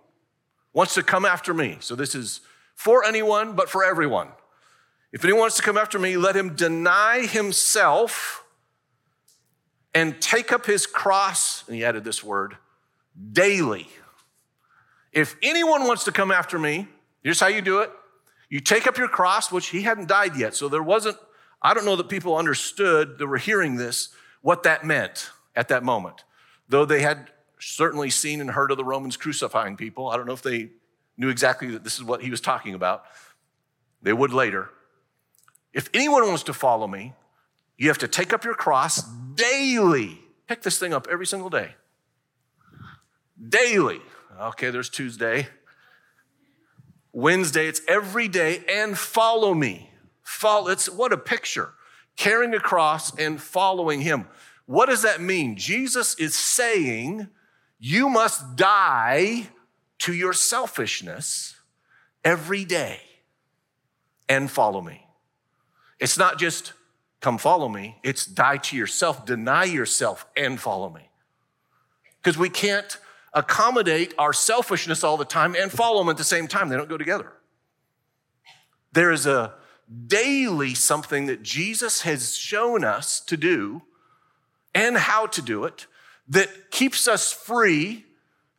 wants 0.72 0.94
to 0.94 1.02
come 1.02 1.24
after 1.24 1.52
me, 1.52 1.76
so 1.80 1.94
this 1.94 2.14
is 2.14 2.40
for 2.74 3.04
anyone, 3.04 3.54
but 3.54 3.68
for 3.68 3.84
everyone. 3.84 4.28
If 5.12 5.24
anyone 5.24 5.40
wants 5.40 5.56
to 5.56 5.62
come 5.62 5.76
after 5.76 5.98
me, 5.98 6.16
let 6.16 6.36
him 6.36 6.54
deny 6.54 7.26
himself 7.26 8.44
and 9.92 10.20
take 10.20 10.52
up 10.52 10.66
his 10.66 10.86
cross, 10.86 11.64
and 11.66 11.74
he 11.74 11.84
added 11.84 12.04
this 12.04 12.22
word, 12.22 12.56
daily. 13.32 13.88
If 15.12 15.36
anyone 15.42 15.84
wants 15.86 16.04
to 16.04 16.12
come 16.12 16.30
after 16.30 16.58
me, 16.58 16.86
here's 17.24 17.40
how 17.40 17.48
you 17.48 17.60
do 17.60 17.80
it. 17.80 17.90
You 18.48 18.60
take 18.60 18.86
up 18.86 18.96
your 18.96 19.08
cross, 19.08 19.50
which 19.50 19.68
he 19.68 19.82
hadn't 19.82 20.08
died 20.08 20.36
yet. 20.36 20.54
So 20.54 20.68
there 20.68 20.82
wasn't, 20.82 21.16
I 21.62 21.74
don't 21.74 21.84
know 21.84 21.96
that 21.96 22.08
people 22.08 22.36
understood 22.36 23.18
that 23.18 23.26
were 23.26 23.38
hearing 23.38 23.76
this, 23.76 24.08
what 24.42 24.62
that 24.62 24.84
meant 24.84 25.30
at 25.54 25.68
that 25.68 25.82
moment. 25.82 26.24
Though 26.68 26.84
they 26.84 27.02
had 27.02 27.30
certainly 27.60 28.10
seen 28.10 28.40
and 28.40 28.50
heard 28.50 28.70
of 28.70 28.76
the 28.76 28.84
Romans 28.84 29.16
crucifying 29.16 29.76
people. 29.76 30.08
I 30.08 30.16
don't 30.16 30.26
know 30.26 30.32
if 30.32 30.42
they 30.42 30.70
knew 31.16 31.28
exactly 31.28 31.68
that 31.68 31.84
this 31.84 31.94
is 31.94 32.02
what 32.02 32.22
he 32.22 32.30
was 32.30 32.40
talking 32.40 32.74
about. 32.74 33.04
They 34.02 34.12
would 34.12 34.32
later. 34.32 34.70
If 35.72 35.88
anyone 35.94 36.26
wants 36.26 36.42
to 36.44 36.54
follow 36.54 36.86
me, 36.86 37.12
you 37.76 37.88
have 37.88 37.98
to 37.98 38.08
take 38.08 38.32
up 38.32 38.44
your 38.44 38.54
cross 38.54 39.02
daily. 39.34 40.18
Pick 40.46 40.62
this 40.62 40.78
thing 40.78 40.92
up 40.92 41.06
every 41.10 41.26
single 41.26 41.50
day. 41.50 41.74
Daily. 43.48 44.00
Okay, 44.40 44.70
there's 44.70 44.88
Tuesday. 44.88 45.48
Wednesday, 47.12 47.66
it's 47.66 47.80
every 47.88 48.28
day, 48.28 48.64
and 48.68 48.96
follow 48.96 49.52
me. 49.52 49.89
Follow, 50.30 50.68
it's 50.68 50.88
what 50.88 51.12
a 51.12 51.18
picture. 51.18 51.74
Carrying 52.16 52.54
a 52.54 52.60
cross 52.60 53.12
and 53.18 53.42
following 53.42 54.00
him. 54.00 54.28
What 54.64 54.86
does 54.86 55.02
that 55.02 55.20
mean? 55.20 55.56
Jesus 55.56 56.14
is 56.14 56.36
saying, 56.36 57.26
you 57.80 58.08
must 58.08 58.54
die 58.54 59.48
to 59.98 60.14
your 60.14 60.32
selfishness 60.32 61.56
every 62.24 62.64
day 62.64 63.00
and 64.28 64.48
follow 64.48 64.80
me. 64.80 65.04
It's 65.98 66.16
not 66.16 66.38
just 66.38 66.74
come 67.20 67.36
follow 67.36 67.68
me, 67.68 67.98
it's 68.04 68.24
die 68.24 68.58
to 68.58 68.76
yourself, 68.76 69.26
deny 69.26 69.64
yourself, 69.64 70.26
and 70.36 70.60
follow 70.60 70.88
me. 70.90 71.10
Because 72.22 72.38
we 72.38 72.48
can't 72.48 72.98
accommodate 73.34 74.14
our 74.16 74.32
selfishness 74.32 75.02
all 75.02 75.16
the 75.16 75.24
time 75.24 75.56
and 75.56 75.72
follow 75.72 75.98
them 75.98 76.08
at 76.08 76.16
the 76.16 76.24
same 76.24 76.46
time. 76.46 76.68
They 76.68 76.76
don't 76.76 76.88
go 76.88 76.96
together. 76.96 77.32
There 78.92 79.10
is 79.10 79.26
a 79.26 79.54
daily 80.06 80.74
something 80.74 81.26
that 81.26 81.42
Jesus 81.42 82.02
has 82.02 82.36
shown 82.36 82.84
us 82.84 83.20
to 83.20 83.36
do 83.36 83.82
and 84.74 84.96
how 84.96 85.26
to 85.26 85.42
do 85.42 85.64
it 85.64 85.86
that 86.28 86.70
keeps 86.70 87.08
us 87.08 87.32
free, 87.32 88.04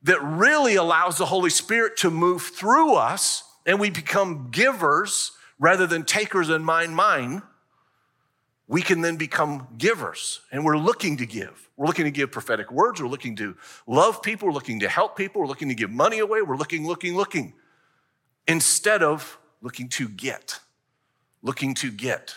that 0.04 0.22
really 0.22 0.76
allows 0.76 1.18
the 1.18 1.26
Holy 1.26 1.50
Spirit 1.50 1.96
to 1.98 2.10
move 2.10 2.42
through 2.42 2.96
us, 2.96 3.44
and 3.66 3.80
we 3.80 3.90
become 3.90 4.50
givers 4.52 5.32
rather 5.58 5.88
than 5.88 6.04
takers 6.04 6.50
and 6.50 6.66
mine, 6.66 6.94
mine, 6.94 7.44
we 8.68 8.82
can 8.82 9.02
then 9.02 9.16
become 9.16 9.68
givers. 9.78 10.42
And 10.52 10.66
we're 10.66 10.78
looking 10.78 11.18
to 11.18 11.26
give. 11.26 11.70
We're 11.78 11.88
looking 11.88 12.06
to 12.06 12.12
give 12.12 12.32
prophetic 12.32 12.72
words. 12.72 13.02
We're 13.02 13.10
looking 13.10 13.36
to 13.36 13.56
love 13.86 14.22
people. 14.22 14.48
We're 14.48 14.54
looking 14.54 14.80
to 14.80 14.90
help 14.90 15.18
people. 15.18 15.42
We're 15.42 15.48
looking 15.48 15.70
to 15.70 15.76
give 15.76 15.92
money 15.92 16.20
away. 16.20 16.42
We're 16.42 16.58
looking, 16.58 16.88
looking, 16.88 17.16
looking. 17.16 17.54
Instead 18.48 19.04
of 19.04 19.38
looking 19.62 19.90
to 19.90 20.10
get, 20.10 20.60
looking 21.42 21.74
to 21.76 21.92
get. 21.92 22.36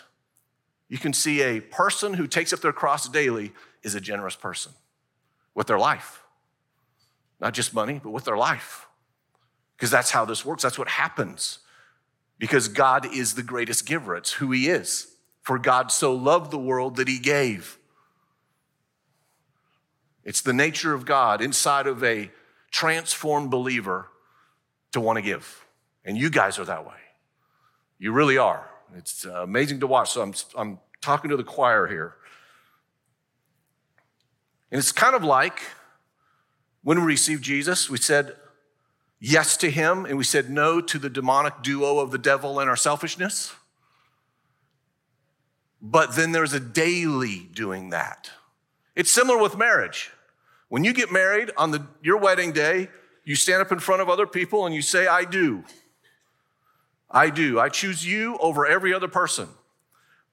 You 0.88 0.98
can 0.98 1.12
see 1.12 1.42
a 1.42 1.60
person 1.60 2.14
who 2.14 2.26
takes 2.26 2.52
up 2.52 2.60
their 2.60 2.72
cross 2.72 3.08
daily 3.08 3.52
is 3.82 3.94
a 3.94 4.00
generous 4.00 4.36
person 4.36 4.72
with 5.54 5.66
their 5.66 5.78
life. 5.78 6.22
Not 7.40 7.54
just 7.54 7.74
money, 7.74 8.00
but 8.02 8.10
with 8.10 8.24
their 8.24 8.36
life. 8.36 8.86
Because 9.76 9.90
that's 9.90 10.10
how 10.10 10.24
this 10.24 10.44
works. 10.44 10.62
That's 10.62 10.78
what 10.78 10.88
happens. 10.88 11.58
Because 12.38 12.68
God 12.68 13.06
is 13.12 13.34
the 13.34 13.42
greatest 13.42 13.86
giver, 13.86 14.16
it's 14.16 14.32
who 14.32 14.50
He 14.50 14.68
is. 14.68 15.08
For 15.42 15.58
God 15.58 15.92
so 15.92 16.14
loved 16.14 16.50
the 16.50 16.58
world 16.58 16.96
that 16.96 17.08
He 17.08 17.18
gave. 17.18 17.78
It's 20.24 20.40
the 20.40 20.54
nature 20.54 20.94
of 20.94 21.04
God 21.04 21.42
inside 21.42 21.86
of 21.86 22.02
a 22.02 22.30
transformed 22.70 23.50
believer 23.50 24.08
to 24.92 25.00
want 25.00 25.16
to 25.16 25.22
give. 25.22 25.66
And 26.04 26.16
you 26.16 26.30
guys 26.30 26.58
are 26.58 26.64
that 26.64 26.86
way. 26.86 26.92
You 27.98 28.12
really 28.12 28.38
are. 28.38 28.68
It's 28.96 29.26
uh, 29.26 29.42
amazing 29.42 29.80
to 29.80 29.86
watch. 29.86 30.10
So 30.12 30.22
I'm, 30.22 30.34
I'm 30.56 30.78
talking 31.00 31.30
to 31.30 31.36
the 31.36 31.44
choir 31.44 31.86
here. 31.86 32.14
And 34.70 34.78
it's 34.78 34.92
kind 34.92 35.14
of 35.14 35.22
like 35.22 35.60
when 36.82 37.00
we 37.00 37.06
received 37.06 37.42
Jesus, 37.42 37.88
we 37.88 37.98
said 37.98 38.36
yes 39.20 39.56
to 39.58 39.70
him 39.70 40.04
and 40.04 40.18
we 40.18 40.24
said 40.24 40.50
no 40.50 40.80
to 40.80 40.98
the 40.98 41.08
demonic 41.08 41.62
duo 41.62 41.98
of 41.98 42.10
the 42.10 42.18
devil 42.18 42.60
and 42.60 42.68
our 42.68 42.76
selfishness. 42.76 43.54
But 45.80 46.16
then 46.16 46.32
there's 46.32 46.52
a 46.52 46.60
daily 46.60 47.48
doing 47.52 47.90
that. 47.90 48.30
It's 48.96 49.10
similar 49.10 49.40
with 49.40 49.56
marriage. 49.56 50.10
When 50.68 50.84
you 50.84 50.92
get 50.92 51.12
married 51.12 51.50
on 51.56 51.70
the, 51.70 51.86
your 52.02 52.18
wedding 52.18 52.52
day, 52.52 52.88
you 53.24 53.36
stand 53.36 53.62
up 53.62 53.72
in 53.72 53.78
front 53.78 54.02
of 54.02 54.08
other 54.08 54.26
people 54.26 54.66
and 54.66 54.74
you 54.74 54.82
say, 54.82 55.06
I 55.06 55.24
do. 55.24 55.64
I 57.14 57.30
do. 57.30 57.60
I 57.60 57.68
choose 57.68 58.04
you 58.04 58.36
over 58.38 58.66
every 58.66 58.92
other 58.92 59.06
person. 59.06 59.48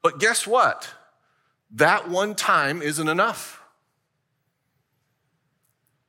But 0.02 0.20
guess 0.20 0.48
what? 0.48 0.89
That 1.70 2.10
one 2.10 2.34
time 2.34 2.82
isn't 2.82 3.08
enough. 3.08 3.62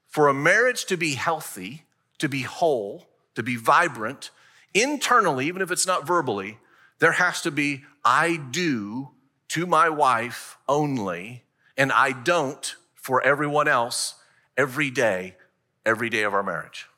For 0.08 0.28
a 0.28 0.34
marriage 0.34 0.86
to 0.86 0.96
be 0.96 1.12
healthy, 1.12 1.84
to 2.18 2.28
be 2.28 2.42
whole, 2.42 3.06
to 3.34 3.42
be 3.42 3.56
vibrant, 3.56 4.30
internally, 4.72 5.46
even 5.46 5.60
if 5.60 5.70
it's 5.70 5.86
not 5.86 6.06
verbally, 6.06 6.58
there 6.98 7.12
has 7.12 7.42
to 7.42 7.50
be 7.50 7.84
I 8.04 8.36
do 8.36 9.10
to 9.48 9.66
my 9.66 9.90
wife 9.90 10.56
only, 10.68 11.44
and 11.76 11.92
I 11.92 12.12
don't 12.12 12.74
for 12.94 13.22
everyone 13.22 13.68
else 13.68 14.14
every 14.56 14.90
day, 14.90 15.36
every 15.84 16.08
day 16.08 16.22
of 16.22 16.32
our 16.32 16.42
marriage. 16.42 16.88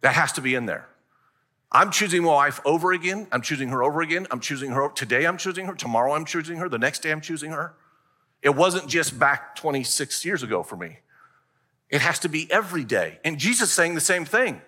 That 0.00 0.14
has 0.14 0.32
to 0.32 0.40
be 0.40 0.54
in 0.54 0.66
there. 0.66 0.88
I'm 1.74 1.90
choosing 1.90 2.22
my 2.22 2.32
wife 2.32 2.60
over 2.66 2.92
again. 2.92 3.26
I'm 3.32 3.40
choosing 3.40 3.70
her 3.70 3.82
over 3.82 4.02
again. 4.02 4.26
I'm 4.30 4.40
choosing 4.40 4.70
her. 4.72 4.90
Today 4.90 5.24
I'm 5.24 5.38
choosing 5.38 5.66
her. 5.66 5.74
Tomorrow 5.74 6.12
I'm 6.12 6.26
choosing 6.26 6.58
her. 6.58 6.68
The 6.68 6.78
next 6.78 7.00
day 7.00 7.10
I'm 7.10 7.22
choosing 7.22 7.50
her. 7.50 7.74
It 8.42 8.54
wasn't 8.54 8.88
just 8.88 9.18
back 9.18 9.56
26 9.56 10.24
years 10.24 10.42
ago 10.42 10.62
for 10.62 10.76
me. 10.76 10.98
It 11.88 12.02
has 12.02 12.18
to 12.20 12.28
be 12.28 12.50
every 12.50 12.84
day. 12.84 13.18
And 13.24 13.38
Jesus 13.38 13.72
saying 13.72 13.94
the 13.94 14.00
same 14.00 14.24
thing. 14.24 14.60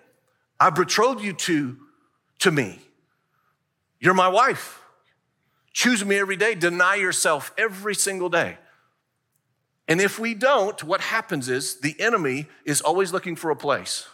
I 0.59 0.71
betrothed 0.71 1.21
you 1.21 1.33
to, 1.33 1.77
to 2.39 2.51
me. 2.51 2.79
You're 3.99 4.13
my 4.13 4.29
wife. 4.29 4.81
Choose 5.73 6.03
me 6.03 6.17
every 6.17 6.37
day. 6.37 6.55
Deny 6.55 6.95
yourself 6.95 7.53
every 7.57 7.95
single 7.95 8.29
day. 8.29 8.57
And 9.87 10.01
if 10.01 10.17
we 10.17 10.33
don't, 10.33 10.83
what 10.83 11.01
happens 11.01 11.49
is 11.49 11.81
the 11.81 11.99
enemy 11.99 12.47
is 12.65 12.81
always 12.81 13.13
looking 13.13 13.35
for 13.35 13.51
a 13.51 13.55
place. 13.55 14.07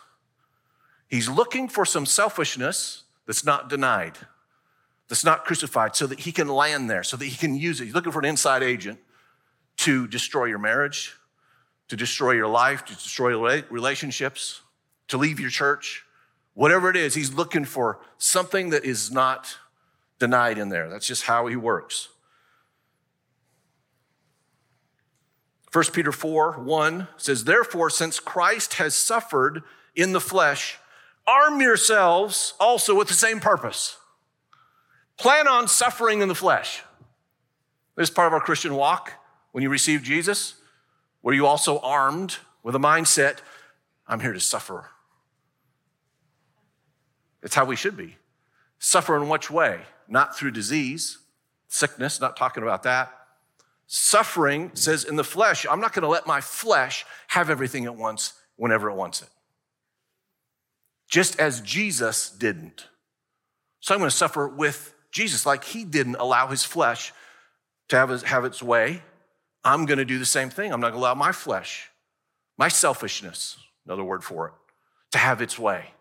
He's 1.12 1.30
looking 1.30 1.68
for 1.68 1.86
some 1.86 2.06
selfishness 2.06 3.04
that's 3.28 3.44
not 3.46 3.70
denied, 3.70 4.18
that's 5.10 5.26
not 5.26 5.44
crucified, 5.44 5.94
so 5.94 6.08
that 6.08 6.22
he 6.22 6.32
can 6.32 6.48
land 6.48 6.90
there, 6.90 7.04
so 7.04 7.18
that 7.18 7.26
he 7.26 7.36
can 7.36 7.54
use 7.54 7.82
it. 7.82 7.86
He's 7.86 7.94
looking 7.94 8.14
for 8.14 8.20
an 8.20 8.26
inside 8.26 8.64
agent 8.64 8.98
to 9.78 10.08
destroy 10.08 10.46
your 10.46 10.58
marriage, 10.58 11.14
to 11.90 11.98
destroy 11.98 12.32
your 12.32 12.48
life, 12.48 12.86
to 12.86 12.94
destroy 12.94 13.62
relationships, 13.70 14.62
to 15.10 15.18
leave 15.18 15.38
your 15.38 15.50
church, 15.50 16.06
whatever 16.54 16.90
it 16.90 16.96
is, 16.96 17.14
he's 17.14 17.34
looking 17.34 17.66
for 17.66 18.00
something 18.18 18.70
that 18.70 18.86
is 18.86 19.12
not 19.12 19.58
denied 20.18 20.58
in 20.58 20.70
there. 20.70 20.90
That's 20.90 21.08
just 21.08 21.24
how 21.24 21.48
he 21.48 21.58
works. 21.58 22.08
1 25.74 25.86
Peter 25.94 26.14
4 26.14 26.60
1 26.60 27.08
says, 27.18 27.44
Therefore, 27.44 27.90
since 27.90 28.20
Christ 28.20 28.76
has 28.76 28.94
suffered 28.94 29.64
in 29.94 30.14
the 30.14 30.22
flesh, 30.22 30.78
arm 31.32 31.62
yourselves 31.62 32.54
also 32.60 32.96
with 32.96 33.08
the 33.08 33.14
same 33.14 33.40
purpose. 33.40 33.98
Plan 35.18 35.48
on 35.48 35.68
suffering 35.68 36.22
in 36.22 36.28
the 36.28 36.36
flesh. 36.36 36.84
This 37.96 38.10
is 38.10 38.14
part 38.14 38.28
of 38.28 38.34
our 38.34 38.42
Christian 38.42 38.76
walk. 38.76 39.14
When 39.52 39.62
you 39.62 39.70
receive 39.70 40.02
Jesus, 40.02 40.56
were 41.22 41.34
you 41.34 41.46
also 41.46 41.80
armed 41.80 42.38
with 42.64 42.76
a 42.76 42.80
mindset, 42.80 43.38
I'm 44.08 44.20
here 44.20 44.34
to 44.34 44.40
suffer? 44.40 44.90
It's 47.44 47.56
how 47.56 47.66
we 47.66 47.76
should 47.76 47.98
be. 47.98 48.18
Suffer 48.80 49.16
in 49.16 49.30
which 49.30 49.52
way? 49.52 49.82
Not 50.08 50.38
through 50.38 50.52
disease, 50.52 51.20
sickness, 51.68 52.20
not 52.20 52.38
talking 52.38 52.64
about 52.64 52.84
that. 52.84 53.12
Suffering 53.88 54.72
says 54.74 55.04
in 55.04 55.18
the 55.18 55.24
flesh, 55.24 55.66
I'm 55.70 55.82
not 55.82 55.94
going 55.94 56.04
to 56.04 56.10
let 56.10 56.26
my 56.26 56.42
flesh 56.42 57.06
have 57.28 57.50
everything 57.50 57.86
at 57.86 57.96
once 57.96 58.34
whenever 58.56 58.90
it 58.90 58.96
wants 58.96 59.22
it. 59.22 59.28
Just 61.12 61.40
as 61.40 61.62
Jesus 61.62 62.30
didn't. 62.30 62.88
So 63.82 63.94
I'm 63.94 64.00
going 64.00 64.10
to 64.10 64.16
suffer 64.16 64.48
with 64.48 64.96
Jesus, 65.12 65.46
like 65.46 65.66
he 65.66 65.84
didn't 65.84 66.16
allow 66.16 66.48
his 66.48 66.64
flesh 66.64 67.14
to 67.90 67.98
have, 67.98 68.10
his, 68.10 68.24
have 68.24 68.46
its 68.46 68.64
way. 68.64 69.04
I'm 69.64 69.86
going 69.86 69.98
to 70.00 70.06
do 70.06 70.18
the 70.18 70.26
same 70.26 70.50
thing. 70.50 70.72
I'm 70.72 70.80
not 70.80 70.92
going 70.92 71.02
to 71.02 71.06
allow 71.06 71.14
my 71.14 71.34
flesh, 71.34 71.90
my 72.58 72.70
selfishness, 72.70 73.58
another 73.86 74.04
word 74.06 74.24
for 74.24 74.48
it, 74.48 74.54
to 75.12 75.18
have 75.18 75.42
its 75.42 75.60
way. 75.60 75.92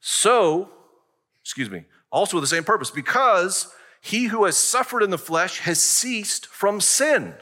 So, 0.00 0.70
excuse 1.42 1.68
me, 1.68 1.84
also 2.12 2.36
with 2.36 2.44
the 2.44 2.54
same 2.54 2.64
purpose, 2.64 2.90
because 2.90 3.74
he 4.00 4.26
who 4.26 4.44
has 4.44 4.56
suffered 4.56 5.02
in 5.02 5.10
the 5.10 5.18
flesh 5.18 5.58
has 5.60 5.82
ceased 5.82 6.46
from 6.46 6.80
sin, 6.80 7.34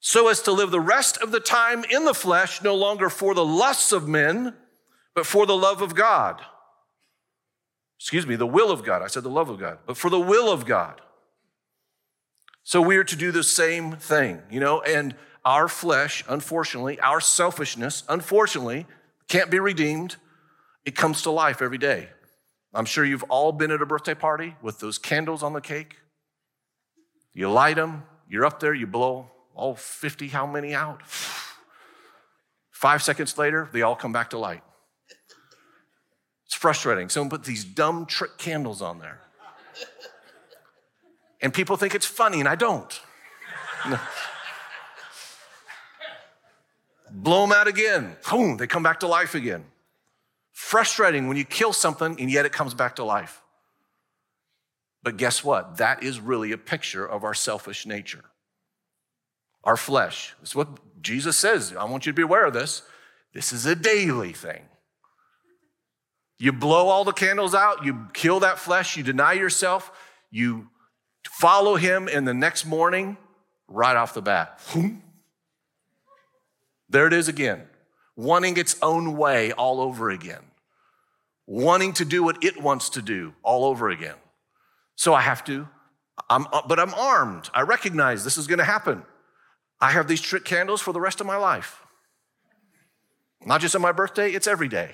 so 0.00 0.28
as 0.28 0.40
to 0.42 0.52
live 0.52 0.70
the 0.70 0.80
rest 0.80 1.18
of 1.18 1.30
the 1.30 1.40
time 1.40 1.84
in 1.84 2.06
the 2.06 2.14
flesh, 2.14 2.62
no 2.62 2.74
longer 2.74 3.10
for 3.10 3.34
the 3.34 3.44
lusts 3.44 3.92
of 3.92 4.08
men, 4.08 4.54
but 5.14 5.26
for 5.26 5.44
the 5.44 5.56
love 5.56 5.82
of 5.82 5.94
God. 5.94 6.40
Excuse 7.98 8.26
me, 8.26 8.34
the 8.34 8.46
will 8.46 8.70
of 8.70 8.82
God. 8.82 9.02
I 9.02 9.08
said 9.08 9.24
the 9.24 9.28
love 9.28 9.50
of 9.50 9.60
God, 9.60 9.78
but 9.86 9.98
for 9.98 10.08
the 10.08 10.18
will 10.18 10.50
of 10.50 10.64
God. 10.64 11.02
So 12.62 12.80
we 12.80 12.96
are 12.96 13.04
to 13.04 13.16
do 13.16 13.30
the 13.30 13.44
same 13.44 13.92
thing, 13.92 14.40
you 14.50 14.58
know, 14.58 14.80
and 14.80 15.14
our 15.44 15.68
flesh, 15.68 16.24
unfortunately, 16.28 16.98
our 17.00 17.20
selfishness, 17.20 18.02
unfortunately, 18.08 18.86
can't 19.28 19.50
be 19.50 19.58
redeemed. 19.58 20.16
It 20.86 20.96
comes 20.96 21.22
to 21.22 21.30
life 21.30 21.60
every 21.60 21.78
day. 21.78 22.08
I'm 22.72 22.86
sure 22.86 23.04
you've 23.04 23.24
all 23.24 23.52
been 23.52 23.70
at 23.70 23.82
a 23.82 23.86
birthday 23.86 24.14
party 24.14 24.56
with 24.62 24.78
those 24.78 24.96
candles 24.96 25.42
on 25.42 25.52
the 25.52 25.60
cake. 25.60 25.96
You 27.34 27.50
light 27.50 27.76
them, 27.76 28.04
you're 28.28 28.46
up 28.46 28.60
there, 28.60 28.72
you 28.72 28.86
blow 28.86 29.30
all 29.60 29.74
50, 29.74 30.28
how 30.28 30.46
many 30.46 30.74
out? 30.74 31.02
Five 32.70 33.02
seconds 33.02 33.36
later, 33.36 33.68
they 33.72 33.82
all 33.82 33.94
come 33.94 34.10
back 34.10 34.30
to 34.30 34.38
light. 34.38 34.62
It's 36.46 36.54
frustrating. 36.54 37.10
Someone 37.10 37.28
put 37.28 37.44
these 37.44 37.62
dumb 37.62 38.06
trick 38.06 38.38
candles 38.38 38.80
on 38.80 39.00
there. 39.00 39.20
And 41.42 41.52
people 41.52 41.76
think 41.76 41.94
it's 41.94 42.06
funny, 42.06 42.40
and 42.40 42.48
I 42.48 42.54
don't. 42.54 43.00
No. 43.88 43.98
Blow 47.10 47.42
them 47.42 47.52
out 47.52 47.68
again. 47.68 48.16
Boom, 48.30 48.56
they 48.56 48.66
come 48.66 48.82
back 48.82 49.00
to 49.00 49.06
life 49.06 49.34
again. 49.34 49.64
Frustrating 50.52 51.28
when 51.28 51.36
you 51.36 51.44
kill 51.44 51.72
something 51.72 52.18
and 52.18 52.30
yet 52.30 52.46
it 52.46 52.52
comes 52.52 52.72
back 52.72 52.96
to 52.96 53.04
life. 53.04 53.42
But 55.02 55.16
guess 55.16 55.42
what? 55.42 55.78
That 55.78 56.02
is 56.02 56.20
really 56.20 56.52
a 56.52 56.58
picture 56.58 57.04
of 57.06 57.24
our 57.24 57.34
selfish 57.34 57.84
nature. 57.84 58.24
Our 59.64 59.76
flesh. 59.76 60.34
It's 60.42 60.54
what 60.54 60.68
Jesus 61.02 61.36
says. 61.36 61.74
I 61.76 61.84
want 61.84 62.06
you 62.06 62.12
to 62.12 62.16
be 62.16 62.22
aware 62.22 62.46
of 62.46 62.54
this. 62.54 62.82
This 63.34 63.52
is 63.52 63.66
a 63.66 63.74
daily 63.74 64.32
thing. 64.32 64.62
You 66.38 66.52
blow 66.52 66.88
all 66.88 67.04
the 67.04 67.12
candles 67.12 67.54
out, 67.54 67.84
you 67.84 68.06
kill 68.14 68.40
that 68.40 68.58
flesh, 68.58 68.96
you 68.96 69.02
deny 69.02 69.34
yourself, 69.34 69.92
you 70.30 70.68
follow 71.30 71.76
him, 71.76 72.08
in 72.08 72.24
the 72.24 72.32
next 72.32 72.64
morning, 72.64 73.18
right 73.68 73.94
off 73.94 74.14
the 74.14 74.22
bat, 74.22 74.58
there 76.88 77.06
it 77.06 77.12
is 77.12 77.28
again, 77.28 77.68
wanting 78.16 78.56
its 78.56 78.76
own 78.80 79.18
way 79.18 79.52
all 79.52 79.82
over 79.82 80.08
again 80.08 80.40
wanting 81.50 81.92
to 81.92 82.04
do 82.04 82.22
what 82.22 82.44
it 82.44 82.62
wants 82.62 82.90
to 82.90 83.02
do 83.02 83.34
all 83.42 83.64
over 83.64 83.90
again. 83.90 84.14
So 84.94 85.12
I 85.12 85.20
have 85.20 85.44
to, 85.46 85.68
I'm, 86.30 86.46
but 86.68 86.78
I'm 86.78 86.94
armed. 86.94 87.50
I 87.52 87.62
recognize 87.62 88.22
this 88.22 88.38
is 88.38 88.46
going 88.46 88.60
to 88.60 88.64
happen. 88.64 89.02
I 89.80 89.92
have 89.92 90.08
these 90.08 90.20
trick 90.20 90.44
candles 90.44 90.80
for 90.80 90.92
the 90.92 91.00
rest 91.00 91.20
of 91.20 91.26
my 91.26 91.36
life. 91.36 91.82
Not 93.44 93.60
just 93.60 93.74
on 93.74 93.82
my 93.82 93.92
birthday, 93.92 94.30
it's 94.30 94.46
every 94.46 94.68
day. 94.68 94.92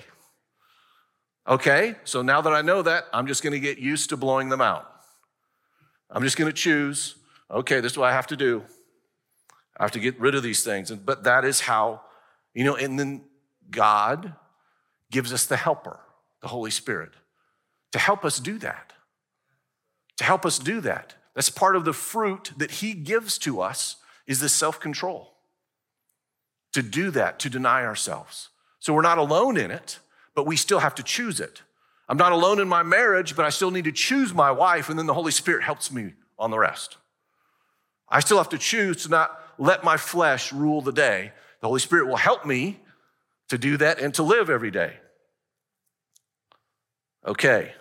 Okay, 1.47 1.95
so 2.03 2.21
now 2.21 2.41
that 2.41 2.53
I 2.53 2.61
know 2.61 2.81
that, 2.81 3.05
I'm 3.13 3.27
just 3.27 3.43
to 3.53 3.59
get 3.59 3.77
used 3.77 4.09
to 4.09 4.17
blowing 4.17 4.49
them 4.49 4.61
out. 4.61 4.89
I'm 6.09 6.23
just 6.23 6.37
to 6.47 6.53
choose, 6.53 7.15
okay, 7.51 7.79
this 7.79 7.93
is 7.93 7.97
what 7.97 8.09
I 8.09 8.13
have 8.13 8.27
to 8.27 8.37
do. 8.37 8.63
I 9.77 9.83
have 9.83 9.91
to 9.91 9.99
get 9.99 10.19
rid 10.19 10.35
of 10.35 10.43
these 10.43 10.63
things. 10.63 10.91
But 10.91 11.23
that 11.23 11.45
is 11.45 11.61
how, 11.61 12.01
you 12.53 12.63
know, 12.63 12.75
and 12.75 12.99
then 12.99 13.23
God 13.69 14.33
gives 15.11 15.31
us 15.33 15.45
the 15.45 15.57
helper 15.57 15.99
the 16.41 16.47
Holy 16.47 16.71
Spirit 16.71 17.11
to 17.91 17.99
help 17.99 18.23
us 18.23 18.39
do 18.39 18.57
that. 18.59 18.93
To 20.17 20.23
help 20.23 20.45
us 20.45 20.59
do 20.59 20.81
that. 20.81 21.15
That's 21.33 21.49
part 21.49 21.75
of 21.75 21.85
the 21.85 21.93
fruit 21.93 22.51
that 22.57 22.71
He 22.71 22.93
gives 22.93 23.37
to 23.39 23.61
us 23.61 23.97
is 24.27 24.39
this 24.39 24.53
self 24.53 24.79
control. 24.79 25.33
To 26.73 26.83
do 26.83 27.09
that, 27.11 27.39
to 27.39 27.49
deny 27.49 27.83
ourselves. 27.85 28.49
So 28.79 28.93
we're 28.93 29.01
not 29.01 29.17
alone 29.17 29.57
in 29.57 29.71
it, 29.71 29.99
but 30.35 30.45
we 30.45 30.57
still 30.57 30.79
have 30.79 30.95
to 30.95 31.03
choose 31.03 31.39
it. 31.39 31.63
I'm 32.09 32.17
not 32.17 32.31
alone 32.31 32.59
in 32.59 32.67
my 32.67 32.83
marriage, 32.83 33.35
but 33.35 33.45
I 33.45 33.49
still 33.49 33.71
need 33.71 33.85
to 33.85 33.91
choose 33.91 34.33
my 34.33 34.51
wife, 34.51 34.89
and 34.89 34.97
then 34.97 35.07
the 35.07 35.13
Holy 35.13 35.31
Spirit 35.31 35.63
helps 35.63 35.91
me 35.91 36.13
on 36.37 36.51
the 36.51 36.59
rest. 36.59 36.97
I 38.09 38.19
still 38.19 38.37
have 38.37 38.49
to 38.49 38.57
choose 38.57 39.03
to 39.03 39.09
not 39.09 39.37
let 39.57 39.83
my 39.83 39.97
flesh 39.97 40.53
rule 40.53 40.81
the 40.81 40.91
day. 40.91 41.31
The 41.61 41.67
Holy 41.67 41.79
Spirit 41.79 42.07
will 42.07 42.17
help 42.17 42.45
me 42.45 42.79
to 43.49 43.57
do 43.57 43.77
that 43.77 43.99
and 43.99 44.13
to 44.13 44.23
live 44.23 44.49
every 44.49 44.71
day. 44.71 44.93
Okay. 47.25 47.73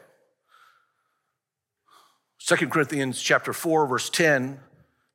Second 2.38 2.70
Corinthians 2.70 3.20
chapter 3.20 3.52
4 3.52 3.86
verse 3.86 4.10
10, 4.10 4.60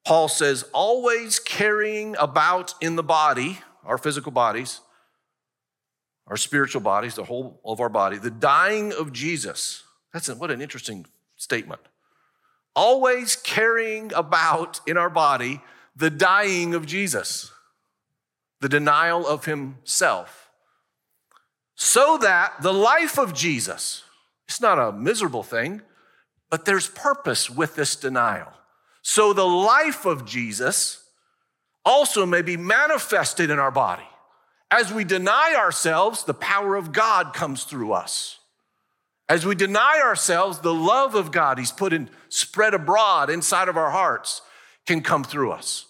Paul 0.05 0.27
says, 0.27 0.63
"Always 0.73 1.39
carrying 1.39 2.15
about 2.17 2.73
in 2.81 2.95
the 2.95 3.03
body, 3.03 3.61
our 3.83 3.97
physical 3.97 4.31
bodies, 4.31 4.81
our 6.27 6.37
spiritual 6.37 6.81
bodies, 6.81 7.15
the 7.15 7.25
whole 7.25 7.61
of 7.63 7.79
our 7.79 7.89
body, 7.89 8.17
the 8.17 8.31
dying 8.31 8.93
of 8.93 9.13
Jesus." 9.13 9.83
That's 10.13 10.27
a, 10.27 10.35
what 10.35 10.51
an 10.51 10.61
interesting 10.61 11.05
statement. 11.35 11.81
Always 12.75 13.35
carrying 13.35 14.13
about 14.13 14.79
in 14.87 14.97
our 14.97 15.09
body 15.09 15.61
the 15.95 16.09
dying 16.09 16.73
of 16.73 16.85
Jesus, 16.85 17.51
the 18.59 18.69
denial 18.69 19.27
of 19.27 19.45
himself, 19.45 20.49
so 21.75 22.17
that 22.17 22.61
the 22.61 22.73
life 22.73 23.17
of 23.19 23.33
Jesus, 23.33 24.03
it's 24.47 24.61
not 24.61 24.79
a 24.79 24.91
miserable 24.91 25.43
thing, 25.43 25.81
but 26.49 26.65
there's 26.65 26.87
purpose 26.87 27.49
with 27.49 27.75
this 27.75 27.95
denial. 27.95 28.53
So 29.01 29.33
the 29.33 29.47
life 29.47 30.05
of 30.05 30.25
Jesus 30.25 31.03
also 31.83 32.25
may 32.25 32.41
be 32.41 32.57
manifested 32.57 33.49
in 33.49 33.59
our 33.59 33.71
body. 33.71 34.07
As 34.69 34.93
we 34.93 35.03
deny 35.03 35.55
ourselves, 35.57 36.23
the 36.23 36.33
power 36.33 36.75
of 36.75 36.91
God 36.91 37.33
comes 37.33 37.63
through 37.63 37.93
us. 37.93 38.39
As 39.27 39.45
we 39.45 39.55
deny 39.55 40.01
ourselves, 40.03 40.59
the 40.59 40.73
love 40.73 41.15
of 41.15 41.31
God 41.31 41.57
He's 41.57 41.71
put 41.71 41.93
in, 41.93 42.09
spread 42.29 42.73
abroad 42.73 43.29
inside 43.29 43.69
of 43.69 43.77
our 43.77 43.91
hearts 43.91 44.41
can 44.85 45.01
come 45.01 45.23
through 45.23 45.51
us. 45.51 45.85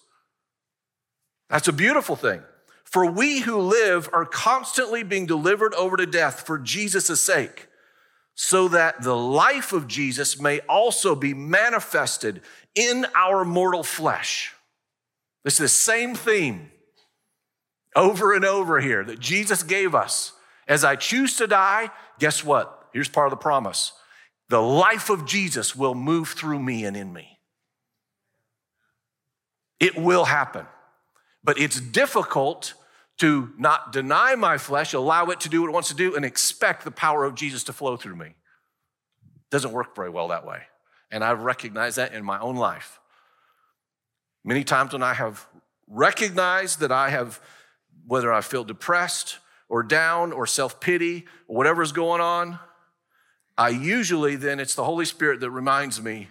That's 1.49 1.67
a 1.67 1.73
beautiful 1.73 2.15
thing. 2.15 2.41
For 2.83 3.09
we 3.09 3.39
who 3.39 3.57
live 3.57 4.09
are 4.13 4.25
constantly 4.25 5.03
being 5.03 5.25
delivered 5.25 5.73
over 5.75 5.97
to 5.97 6.05
death 6.05 6.45
for 6.45 6.57
Jesus' 6.57 7.23
sake 7.23 7.67
so 8.35 8.67
that 8.69 9.01
the 9.01 9.15
life 9.15 9.73
of 9.73 9.87
Jesus 9.87 10.39
may 10.39 10.59
also 10.61 11.15
be 11.15 11.33
manifested 11.33 12.41
in 12.75 13.05
our 13.15 13.45
mortal 13.45 13.83
flesh. 13.83 14.53
Is 15.43 15.57
the 15.57 15.67
same 15.67 16.15
theme 16.15 16.71
over 17.95 18.33
and 18.33 18.45
over 18.45 18.79
here 18.79 19.03
that 19.03 19.19
Jesus 19.19 19.63
gave 19.63 19.95
us. 19.95 20.33
As 20.67 20.83
I 20.83 20.95
choose 20.95 21.35
to 21.37 21.47
die, 21.47 21.89
guess 22.19 22.43
what? 22.43 22.89
Here's 22.93 23.09
part 23.09 23.27
of 23.27 23.31
the 23.31 23.37
promise 23.37 23.93
the 24.49 24.61
life 24.61 25.09
of 25.09 25.25
Jesus 25.25 25.75
will 25.75 25.95
move 25.95 26.29
through 26.29 26.59
me 26.59 26.83
and 26.83 26.95
in 26.97 27.11
me. 27.13 27.39
It 29.79 29.97
will 29.97 30.25
happen, 30.25 30.65
but 31.43 31.57
it's 31.57 31.79
difficult 31.79 32.73
to 33.21 33.53
not 33.55 33.91
deny 33.91 34.33
my 34.33 34.57
flesh, 34.57 34.93
allow 34.93 35.27
it 35.27 35.39
to 35.41 35.47
do 35.47 35.61
what 35.61 35.67
it 35.67 35.73
wants 35.73 35.89
to 35.89 35.95
do, 35.95 36.15
and 36.15 36.25
expect 36.25 36.83
the 36.83 36.89
power 36.89 37.23
of 37.23 37.35
Jesus 37.35 37.63
to 37.65 37.71
flow 37.71 37.95
through 37.95 38.15
me. 38.15 38.33
Doesn't 39.51 39.73
work 39.73 39.95
very 39.95 40.09
well 40.09 40.29
that 40.29 40.43
way. 40.43 40.63
And 41.11 41.23
I've 41.23 41.43
recognized 41.43 41.97
that 41.97 42.15
in 42.15 42.25
my 42.25 42.39
own 42.39 42.55
life. 42.55 42.99
Many 44.43 44.63
times 44.63 44.93
when 44.93 45.03
I 45.03 45.13
have 45.13 45.45
recognized 45.87 46.79
that 46.79 46.91
I 46.91 47.11
have, 47.11 47.39
whether 48.07 48.33
I 48.33 48.41
feel 48.41 48.63
depressed 48.63 49.37
or 49.69 49.83
down 49.83 50.31
or 50.31 50.47
self 50.47 50.79
pity 50.79 51.27
or 51.47 51.57
whatever's 51.57 51.91
going 51.91 52.21
on, 52.21 52.57
I 53.55 53.69
usually 53.69 54.35
then 54.35 54.59
it's 54.59 54.73
the 54.73 54.83
Holy 54.83 55.05
Spirit 55.05 55.41
that 55.41 55.51
reminds 55.51 56.01
me 56.01 56.29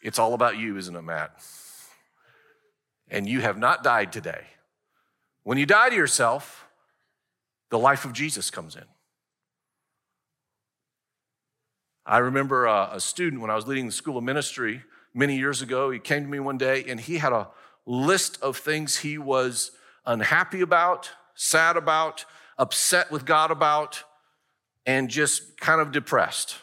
it's 0.00 0.18
all 0.18 0.32
about 0.32 0.56
you, 0.56 0.78
isn't 0.78 0.96
it, 0.96 1.02
Matt? 1.02 1.38
And 3.10 3.28
you 3.28 3.42
have 3.42 3.58
not 3.58 3.84
died 3.84 4.10
today. 4.10 4.46
When 5.46 5.58
you 5.58 5.64
die 5.64 5.90
to 5.90 5.94
yourself, 5.94 6.66
the 7.70 7.78
life 7.78 8.04
of 8.04 8.12
Jesus 8.12 8.50
comes 8.50 8.74
in. 8.74 8.82
I 12.04 12.18
remember 12.18 12.66
a, 12.66 12.90
a, 12.94 13.00
student 13.00 13.40
when 13.40 13.48
I 13.48 13.54
was 13.54 13.68
leading 13.68 13.86
the 13.86 13.92
school 13.92 14.18
of 14.18 14.24
ministry 14.24 14.82
many 15.14 15.38
years 15.38 15.62
ago. 15.62 15.92
He 15.92 16.00
came 16.00 16.24
to 16.24 16.28
me 16.28 16.40
one 16.40 16.58
day 16.58 16.84
and 16.88 16.98
he 16.98 17.18
had 17.18 17.32
a 17.32 17.46
list 17.86 18.42
of 18.42 18.56
things 18.56 18.96
he 18.96 19.18
was 19.18 19.70
unhappy 20.04 20.62
about, 20.62 21.12
sad 21.36 21.76
about, 21.76 22.24
upset 22.58 23.12
with 23.12 23.24
God 23.24 23.52
about, 23.52 24.02
and 24.84 25.08
just 25.08 25.60
kind 25.60 25.80
of 25.80 25.92
depressed. 25.92 26.56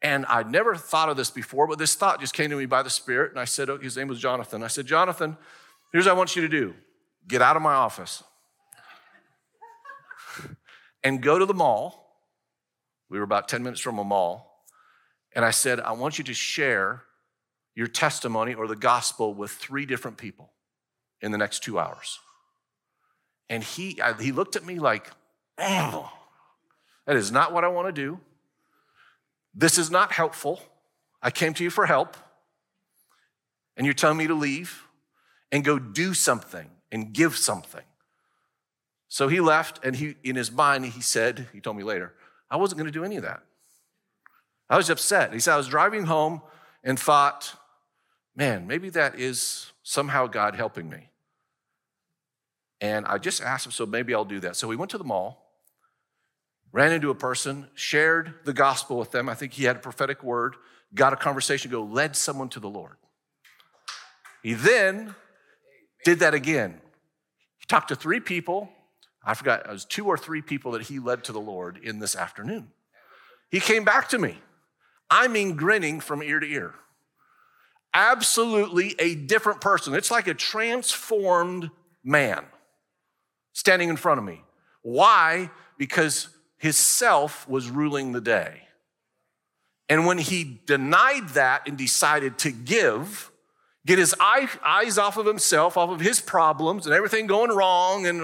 And 0.00 0.24
I'd 0.30 0.50
never 0.50 0.76
thought 0.76 1.10
of 1.10 1.18
this 1.18 1.30
before, 1.30 1.66
but 1.66 1.76
this 1.76 1.94
thought 1.94 2.20
just 2.20 2.32
came 2.32 2.48
to 2.48 2.56
me 2.56 2.64
by 2.64 2.82
the 2.82 2.88
Spirit. 2.88 3.32
And 3.32 3.38
I 3.38 3.44
said, 3.44 3.68
oh, 3.68 3.76
his 3.76 3.98
name 3.98 4.08
was 4.08 4.18
Jonathan. 4.18 4.62
I 4.62 4.68
said, 4.68 4.86
Jonathan, 4.86 5.36
here's 5.92 6.06
what 6.06 6.12
I 6.12 6.16
want 6.16 6.34
you 6.36 6.40
to 6.40 6.48
do 6.48 6.74
get 7.28 7.42
out 7.42 7.56
of 7.56 7.62
my 7.62 7.74
office 7.74 8.22
and 11.04 11.22
go 11.22 11.38
to 11.38 11.46
the 11.46 11.54
mall 11.54 12.02
we 13.12 13.18
were 13.18 13.24
about 13.24 13.46
10 13.46 13.62
minutes 13.62 13.82
from 13.82 13.98
a 13.98 14.04
mall. 14.04 14.64
And 15.34 15.44
I 15.44 15.50
said, 15.50 15.80
I 15.80 15.92
want 15.92 16.16
you 16.16 16.24
to 16.24 16.32
share 16.32 17.02
your 17.74 17.86
testimony 17.86 18.54
or 18.54 18.66
the 18.66 18.74
gospel 18.74 19.34
with 19.34 19.50
three 19.50 19.84
different 19.84 20.16
people 20.16 20.50
in 21.20 21.30
the 21.30 21.36
next 21.36 21.62
two 21.62 21.78
hours. 21.78 22.20
And 23.50 23.62
he, 23.62 24.00
he 24.18 24.32
looked 24.32 24.56
at 24.56 24.64
me 24.64 24.78
like, 24.78 25.10
oh, 25.58 26.10
that 27.04 27.16
is 27.16 27.30
not 27.30 27.52
what 27.52 27.64
I 27.64 27.68
want 27.68 27.88
to 27.88 27.92
do. 27.92 28.18
This 29.54 29.76
is 29.76 29.90
not 29.90 30.12
helpful. 30.12 30.62
I 31.20 31.30
came 31.30 31.52
to 31.52 31.62
you 31.62 31.68
for 31.68 31.84
help. 31.84 32.16
And 33.76 33.86
you're 33.86 33.92
telling 33.92 34.16
me 34.16 34.26
to 34.26 34.34
leave 34.34 34.84
and 35.50 35.62
go 35.62 35.78
do 35.78 36.14
something 36.14 36.70
and 36.92 37.12
give 37.12 37.36
something. 37.36 37.82
So 39.08 39.28
he 39.28 39.40
left, 39.40 39.84
and 39.84 39.96
he, 39.96 40.14
in 40.22 40.36
his 40.36 40.52
mind, 40.52 40.86
he 40.86 41.00
said, 41.00 41.48
he 41.52 41.60
told 41.60 41.76
me 41.76 41.82
later, 41.82 42.14
I 42.50 42.56
wasn't 42.56 42.78
going 42.78 42.90
to 42.90 42.96
do 42.96 43.04
any 43.04 43.16
of 43.16 43.24
that. 43.24 43.42
I 44.70 44.76
was 44.76 44.88
upset. 44.88 45.32
He 45.32 45.40
said, 45.40 45.54
I 45.54 45.56
was 45.56 45.68
driving 45.68 46.04
home 46.04 46.42
and 46.84 46.98
thought, 46.98 47.54
man, 48.36 48.66
maybe 48.66 48.88
that 48.90 49.18
is 49.18 49.72
somehow 49.82 50.26
God 50.26 50.54
helping 50.54 50.88
me. 50.88 51.08
And 52.80 53.06
I 53.06 53.18
just 53.18 53.42
asked 53.42 53.66
him, 53.66 53.72
so 53.72 53.86
maybe 53.86 54.14
I'll 54.14 54.24
do 54.24 54.40
that. 54.40 54.56
So 54.56 54.66
we 54.66 54.76
went 54.76 54.90
to 54.90 54.98
the 54.98 55.04
mall, 55.04 55.46
ran 56.72 56.92
into 56.92 57.10
a 57.10 57.14
person, 57.14 57.68
shared 57.74 58.34
the 58.44 58.52
gospel 58.52 58.96
with 58.96 59.12
them. 59.12 59.28
I 59.28 59.34
think 59.34 59.52
he 59.52 59.64
had 59.64 59.76
a 59.76 59.80
prophetic 59.80 60.22
word, 60.22 60.56
got 60.94 61.12
a 61.12 61.16
conversation, 61.16 61.70
go, 61.70 61.84
led 61.84 62.16
someone 62.16 62.48
to 62.50 62.60
the 62.60 62.68
Lord. 62.68 62.96
He 64.42 64.54
then 64.54 65.14
did 66.04 66.18
that 66.20 66.34
again. 66.34 66.80
Talked 67.72 67.88
to 67.88 67.96
three 67.96 68.20
people, 68.20 68.68
I 69.24 69.32
forgot, 69.32 69.64
it 69.64 69.72
was 69.72 69.86
two 69.86 70.04
or 70.04 70.18
three 70.18 70.42
people 70.42 70.72
that 70.72 70.82
he 70.82 70.98
led 70.98 71.24
to 71.24 71.32
the 71.32 71.40
Lord 71.40 71.78
in 71.82 72.00
this 72.00 72.14
afternoon. 72.14 72.68
He 73.50 73.60
came 73.60 73.82
back 73.82 74.10
to 74.10 74.18
me. 74.18 74.36
I 75.08 75.26
mean, 75.26 75.56
grinning 75.56 75.98
from 76.00 76.22
ear 76.22 76.38
to 76.38 76.46
ear. 76.46 76.74
Absolutely 77.94 78.94
a 78.98 79.14
different 79.14 79.62
person. 79.62 79.94
It's 79.94 80.10
like 80.10 80.26
a 80.26 80.34
transformed 80.34 81.70
man 82.04 82.44
standing 83.54 83.88
in 83.88 83.96
front 83.96 84.18
of 84.18 84.26
me. 84.26 84.44
Why? 84.82 85.50
Because 85.78 86.28
his 86.58 86.76
self 86.76 87.48
was 87.48 87.70
ruling 87.70 88.12
the 88.12 88.20
day. 88.20 88.64
And 89.88 90.04
when 90.04 90.18
he 90.18 90.60
denied 90.66 91.30
that 91.30 91.66
and 91.66 91.78
decided 91.78 92.36
to 92.40 92.50
give, 92.50 93.31
get 93.86 93.98
his 93.98 94.14
eyes 94.20 94.98
off 94.98 95.16
of 95.16 95.26
himself, 95.26 95.76
off 95.76 95.90
of 95.90 96.00
his 96.00 96.20
problems 96.20 96.86
and 96.86 96.94
everything 96.94 97.26
going 97.26 97.50
wrong 97.50 98.06
and 98.06 98.22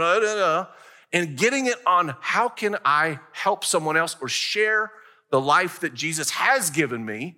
and 1.13 1.37
getting 1.37 1.67
it 1.67 1.77
on 1.87 2.15
how 2.21 2.49
can 2.49 2.77
I 2.85 3.19
help 3.33 3.65
someone 3.65 3.97
else 3.97 4.17
or 4.21 4.29
share 4.29 4.93
the 5.31 5.41
life 5.41 5.81
that 5.81 5.95
Jesus 5.95 6.31
has 6.31 6.71
given 6.71 7.05
me, 7.05 7.37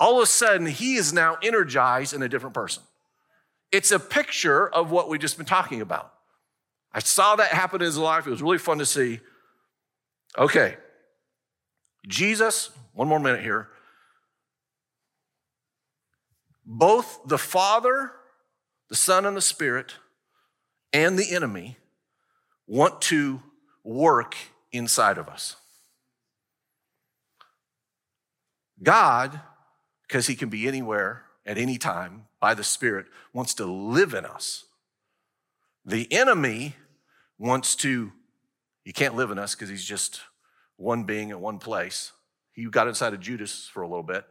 all 0.00 0.16
of 0.16 0.22
a 0.22 0.26
sudden 0.26 0.66
he 0.66 0.96
is 0.96 1.12
now 1.12 1.36
energized 1.42 2.14
in 2.14 2.22
a 2.22 2.28
different 2.28 2.54
person. 2.54 2.82
It's 3.72 3.90
a 3.90 3.98
picture 3.98 4.68
of 4.68 4.90
what 4.90 5.08
we've 5.08 5.20
just 5.20 5.36
been 5.36 5.46
talking 5.46 5.80
about. 5.80 6.12
I 6.92 7.00
saw 7.00 7.36
that 7.36 7.48
happen 7.48 7.80
in 7.80 7.86
his 7.86 7.98
life. 7.98 8.26
It 8.26 8.30
was 8.30 8.42
really 8.42 8.58
fun 8.58 8.78
to 8.78 8.86
see. 8.86 9.20
Okay, 10.38 10.76
Jesus, 12.06 12.70
one 12.92 13.08
more 13.08 13.20
minute 13.20 13.42
here. 13.42 13.68
Both 16.66 17.20
the 17.26 17.38
Father, 17.38 18.12
the 18.88 18.96
Son, 18.96 19.26
and 19.26 19.36
the 19.36 19.42
Spirit, 19.42 19.94
and 20.92 21.18
the 21.18 21.34
enemy 21.34 21.76
want 22.66 23.02
to 23.02 23.42
work 23.82 24.36
inside 24.72 25.18
of 25.18 25.28
us. 25.28 25.56
God, 28.82 29.40
because 30.06 30.26
He 30.26 30.34
can 30.34 30.48
be 30.48 30.66
anywhere 30.66 31.24
at 31.46 31.58
any 31.58 31.78
time 31.78 32.26
by 32.40 32.54
the 32.54 32.64
Spirit, 32.64 33.06
wants 33.32 33.54
to 33.54 33.66
live 33.66 34.14
in 34.14 34.24
us. 34.24 34.64
The 35.84 36.10
enemy 36.12 36.76
wants 37.38 37.76
to, 37.76 38.12
he 38.84 38.92
can't 38.92 39.16
live 39.16 39.30
in 39.30 39.38
us 39.38 39.54
because 39.54 39.68
he's 39.68 39.84
just 39.84 40.20
one 40.76 41.04
being 41.04 41.30
at 41.30 41.40
one 41.40 41.58
place. 41.58 42.12
He 42.52 42.64
got 42.66 42.88
inside 42.88 43.12
of 43.12 43.20
Judas 43.20 43.68
for 43.72 43.82
a 43.82 43.88
little 43.88 44.02
bit. 44.02 44.24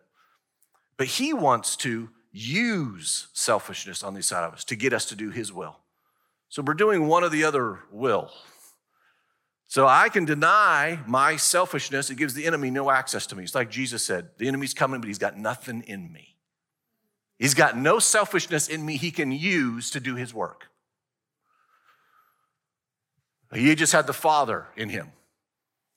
But 0.98 1.08
he 1.08 1.34
wants 1.34 1.76
to 1.78 2.10
use 2.34 3.28
selfishness 3.32 4.04
on 4.04 4.16
the 4.16 4.24
side 4.24 4.44
of 4.44 4.54
us 4.54 4.64
to 4.66 4.76
get 4.76 4.92
us 4.92 5.06
to 5.06 5.16
do 5.16 5.30
his 5.30 5.54
will. 5.54 5.78
So 6.50 6.62
we're 6.62 6.74
doing 6.74 7.08
one 7.08 7.24
or 7.24 7.30
the 7.30 7.46
other 7.46 7.80
will. 7.92 8.32
So 9.68 9.88
I 9.88 10.10
can 10.10 10.26
deny 10.26 11.00
my 11.08 11.36
selfishness. 11.36 12.10
It 12.10 12.16
gives 12.16 12.34
the 12.34 12.46
enemy 12.46 12.70
no 12.70 12.92
access 12.92 13.26
to 13.28 13.36
me. 13.36 13.44
It's 13.44 13.56
like 13.56 13.72
Jesus 13.72 14.04
said 14.04 14.30
the 14.38 14.48
enemy's 14.48 14.74
coming, 14.74 15.00
but 15.00 15.08
he's 15.08 15.18
got 15.18 15.38
nothing 15.38 15.84
in 15.88 16.12
me. 16.12 16.36
He's 17.40 17.54
got 17.54 17.78
no 17.78 18.00
selfishness 18.00 18.68
in 18.68 18.86
me 18.86 18.98
he 18.98 19.12
can 19.12 19.32
use 19.32 19.90
to 19.92 20.00
do 20.00 20.16
his 20.16 20.34
work. 20.34 20.68
He 23.54 23.74
just 23.76 23.94
had 23.94 24.08
the 24.08 24.14
Father 24.14 24.68
in 24.76 24.90
him. 24.90 25.12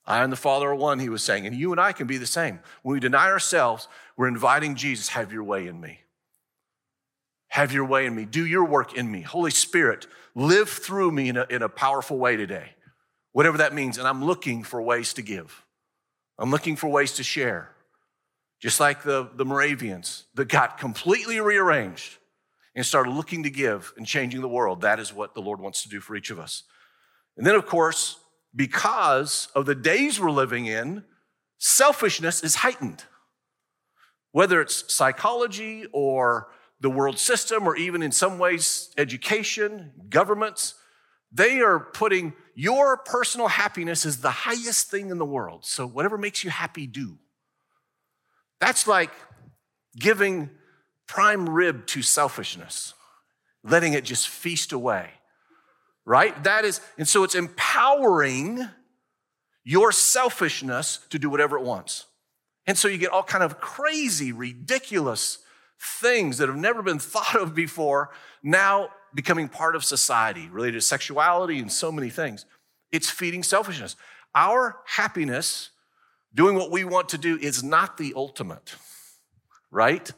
I 0.07 0.23
and 0.23 0.33
the 0.33 0.37
Father 0.37 0.69
are 0.69 0.75
one, 0.75 0.99
he 0.99 1.09
was 1.09 1.23
saying. 1.23 1.47
And 1.47 1.57
you 1.57 1.73
and 1.73 1.81
I 1.81 1.93
can 1.93 2.07
be 2.07 2.19
the 2.19 2.27
same. 2.27 2.61
When 2.83 2.95
we 2.95 3.01
deny 3.01 3.27
ourselves, 3.27 3.89
we're 4.17 4.29
inviting 4.29 4.75
Jesus, 4.75 5.09
have 5.09 5.33
your 5.33 5.43
way 5.43 5.67
in 5.67 5.81
me. 5.81 6.01
Have 7.57 7.73
your 7.73 7.87
way 7.87 8.05
in 8.05 8.15
me. 8.15 8.27
Do 8.27 8.45
your 8.45 8.67
work 8.67 8.93
in 8.93 9.11
me. 9.11 9.23
Holy 9.23 9.51
Spirit, 9.51 10.07
live 10.35 10.69
through 10.69 11.11
me 11.11 11.31
in 11.31 11.39
a, 11.39 11.47
in 11.49 11.63
a 11.63 11.71
powerful 11.71 12.19
way 12.19 12.37
today, 12.37 12.73
whatever 13.33 13.57
that 13.57 13.73
means. 13.73 13.97
And 13.97 14.07
I'm 14.07 14.23
looking 14.23 14.63
for 14.63 14.83
ways 14.83 15.15
to 15.15 15.23
give, 15.23 15.65
I'm 16.39 16.51
looking 16.51 16.77
for 16.77 16.89
ways 16.89 17.15
to 17.15 17.23
share. 17.23 17.71
Just 18.61 18.79
like 18.79 19.05
the, 19.05 19.31
the 19.37 19.47
Moravians 19.47 20.25
that 20.35 20.49
got 20.49 20.77
completely 20.77 21.41
rearranged 21.41 22.19
and 22.75 22.85
started 22.85 23.13
looking 23.13 23.45
to 23.45 23.51
give 23.51 23.91
and 23.97 24.07
changing 24.07 24.43
the 24.43 24.49
world. 24.49 24.83
That 24.83 25.01
is 25.01 25.15
what 25.15 25.33
the 25.33 25.41
Lord 25.41 25.59
wants 25.59 25.83
to 25.85 25.89
do 25.89 26.01
for 26.01 26.15
each 26.15 26.29
of 26.29 26.39
us. 26.39 26.63
And 27.39 27.47
then, 27.47 27.55
of 27.55 27.65
course, 27.65 28.19
because 28.55 29.49
of 29.55 29.65
the 29.65 29.75
days 29.75 30.21
we're 30.21 30.31
living 30.31 30.67
in, 30.67 31.05
selfishness 31.57 32.43
is 32.43 32.57
heightened. 32.57 33.05
Whether 34.33 34.61
it's 34.61 34.93
psychology 34.95 35.87
or 35.91 36.49
the 36.81 36.91
world 36.91 37.19
system, 37.19 37.67
or 37.67 37.77
even 37.77 38.03
in 38.03 38.13
some 38.13 38.39
ways, 38.39 38.93
education, 38.99 39.93
governments, 40.09 40.75
they 41.33 41.61
are 41.61 41.81
putting 41.81 42.35
your 42.55 42.97
personal 42.99 43.49
happiness 43.49 44.07
as 44.07 44.21
the 44.21 44.31
highest 44.31 44.91
thing 44.91 45.11
in 45.11 45.19
the 45.19 45.25
world. 45.25 45.65
So, 45.65 45.87
whatever 45.87 46.19
makes 46.19 46.45
you 46.45 46.51
happy, 46.51 46.87
do. 46.87 47.19
That's 48.61 48.87
like 48.87 49.11
giving 49.99 50.51
prime 51.07 51.49
rib 51.49 51.87
to 51.89 52.03
selfishness, 52.03 52.95
letting 53.63 53.93
it 53.93 54.05
just 54.05 54.29
feast 54.29 54.73
away, 54.73 55.11
right? 56.05 56.43
That 56.45 56.65
is, 56.65 56.81
and 56.99 57.07
so 57.07 57.25
it's 57.25 57.35
empowering 57.35 58.69
your 59.65 59.93
selfishness 59.93 61.01
to 61.11 61.19
do 61.19 61.29
whatever 61.29 61.59
it 61.59 61.65
wants. 61.65 62.07
And 62.67 62.77
so 62.77 62.89
you 62.89 62.99
get 62.99 63.11
all 63.11 63.23
kind 63.23 63.45
of 63.45 63.61
crazy, 63.61 64.33
ridiculous 64.33 65.39
things 65.81 66.39
that 66.39 66.49
have 66.49 66.57
never 66.57 66.83
been 66.83 66.99
thought 66.99 67.37
of 67.37 67.55
before 67.55 68.11
now 68.43 68.91
becoming 69.15 69.49
part 69.49 69.75
of 69.75 69.85
society 69.85 70.49
related 70.49 70.75
to 70.75 70.81
sexuality 70.81 71.59
and 71.59 71.73
so 71.73 71.91
many 71.91 72.11
things. 72.11 72.45
It's 72.93 73.11
feeding 73.11 73.43
selfishness. 73.43 73.97
Our 74.35 74.77
happiness 74.85 75.71
doing 76.35 76.57
what 76.57 76.71
we 76.71 76.85
want 76.85 77.09
to 77.11 77.19
do 77.19 77.39
is 77.39 77.65
not 77.65 77.97
the 77.97 78.13
ultimate, 78.15 78.77
right? 79.71 80.11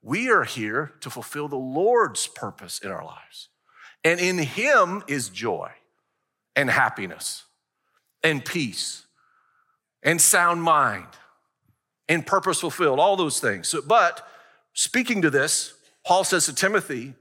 We 0.00 0.30
are 0.30 0.44
here 0.44 0.92
to 1.00 1.10
fulfill 1.10 1.48
the 1.48 1.56
Lord's 1.56 2.28
purpose 2.28 2.78
in 2.78 2.90
our 2.90 3.04
lives. 3.04 3.48
And 4.04 4.20
in 4.20 4.38
Him 4.38 5.02
is 5.08 5.28
joy 5.28 5.72
and 6.54 6.70
happiness 6.70 7.44
and 8.22 8.44
peace 8.44 9.06
and 10.02 10.20
sound 10.20 10.62
mind 10.62 11.08
and 12.08 12.24
purpose 12.24 12.60
fulfilled, 12.60 13.00
all 13.00 13.16
those 13.16 13.40
things. 13.40 13.66
So, 13.66 13.82
but 13.82 14.26
speaking 14.76 15.22
to 15.22 15.30
this, 15.30 15.74
Paul 16.04 16.22
says 16.22 16.46
to 16.46 16.54
Timothy 16.54 17.14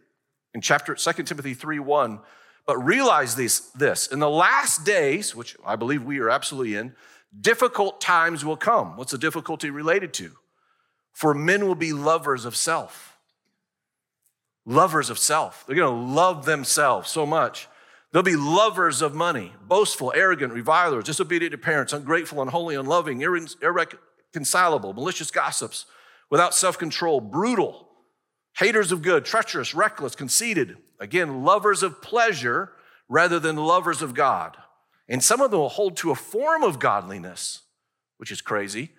in 0.54 0.62
chapter 0.62 0.94
2 0.94 1.24
Timothy 1.24 1.56
3 1.56 1.80
1, 1.80 2.20
but 2.68 2.78
realize 2.78 3.36
this, 3.36 3.60
this 3.72 4.08
in 4.08 4.20
the 4.20 4.30
last 4.30 4.86
days, 4.86 5.36
which 5.36 5.58
I 5.66 5.76
believe 5.76 6.04
we 6.04 6.20
are 6.20 6.30
absolutely 6.30 6.76
in, 6.76 6.96
difficult 7.40 8.00
times 8.00 8.46
will 8.46 8.58
come. 8.58 8.98
What's 8.98 9.12
the 9.12 9.18
difficulty 9.18 9.70
related 9.70 10.14
to? 10.16 10.32
For 11.12 11.34
men 11.34 11.66
will 11.66 11.76
be 11.76 11.94
lovers 11.94 12.46
of 12.46 12.56
self. 12.56 13.18
Lovers 14.66 15.10
of 15.10 15.18
self. 15.18 15.66
They're 15.66 15.76
to 15.76 15.90
love 15.90 16.46
themselves 16.46 17.10
so 17.10 17.26
much. 17.26 17.68
They'll 18.12 18.24
be 18.24 18.36
lovers 18.36 19.02
of 19.02 19.14
money, 19.14 19.52
boastful, 19.68 20.14
arrogant, 20.16 20.54
revilers, 20.54 21.04
disobedient 21.04 21.52
to 21.52 21.58
parents, 21.58 21.94
ungrateful, 21.94 22.42
unholy, 22.42 22.76
unloving, 22.76 23.22
irreconcilable, 23.22 24.94
malicious 24.94 25.32
gossips, 25.32 25.86
without 26.30 26.54
self 26.54 26.78
control, 26.78 27.22
brutal, 27.22 27.88
haters 28.58 28.92
of 28.92 29.02
good, 29.02 29.26
treacherous, 29.26 29.74
reckless, 29.76 30.16
conceited. 30.16 30.78
Again, 31.00 31.44
lovers 31.44 31.84
of 31.84 32.02
pleasure 32.02 32.72
rather 33.10 33.40
than 33.40 33.58
lovers 33.58 34.02
of 34.02 34.14
God. 34.14 34.58
And 35.08 35.24
some 35.24 35.42
of 35.42 35.52
them 35.52 35.60
will 35.60 35.70
hold 35.70 35.98
to 35.98 36.12
a 36.12 36.16
form 36.16 36.64
of 36.64 36.80
godliness, 36.80 37.62
which 38.18 38.32
is 38.32 38.42
crazy, 38.42 38.92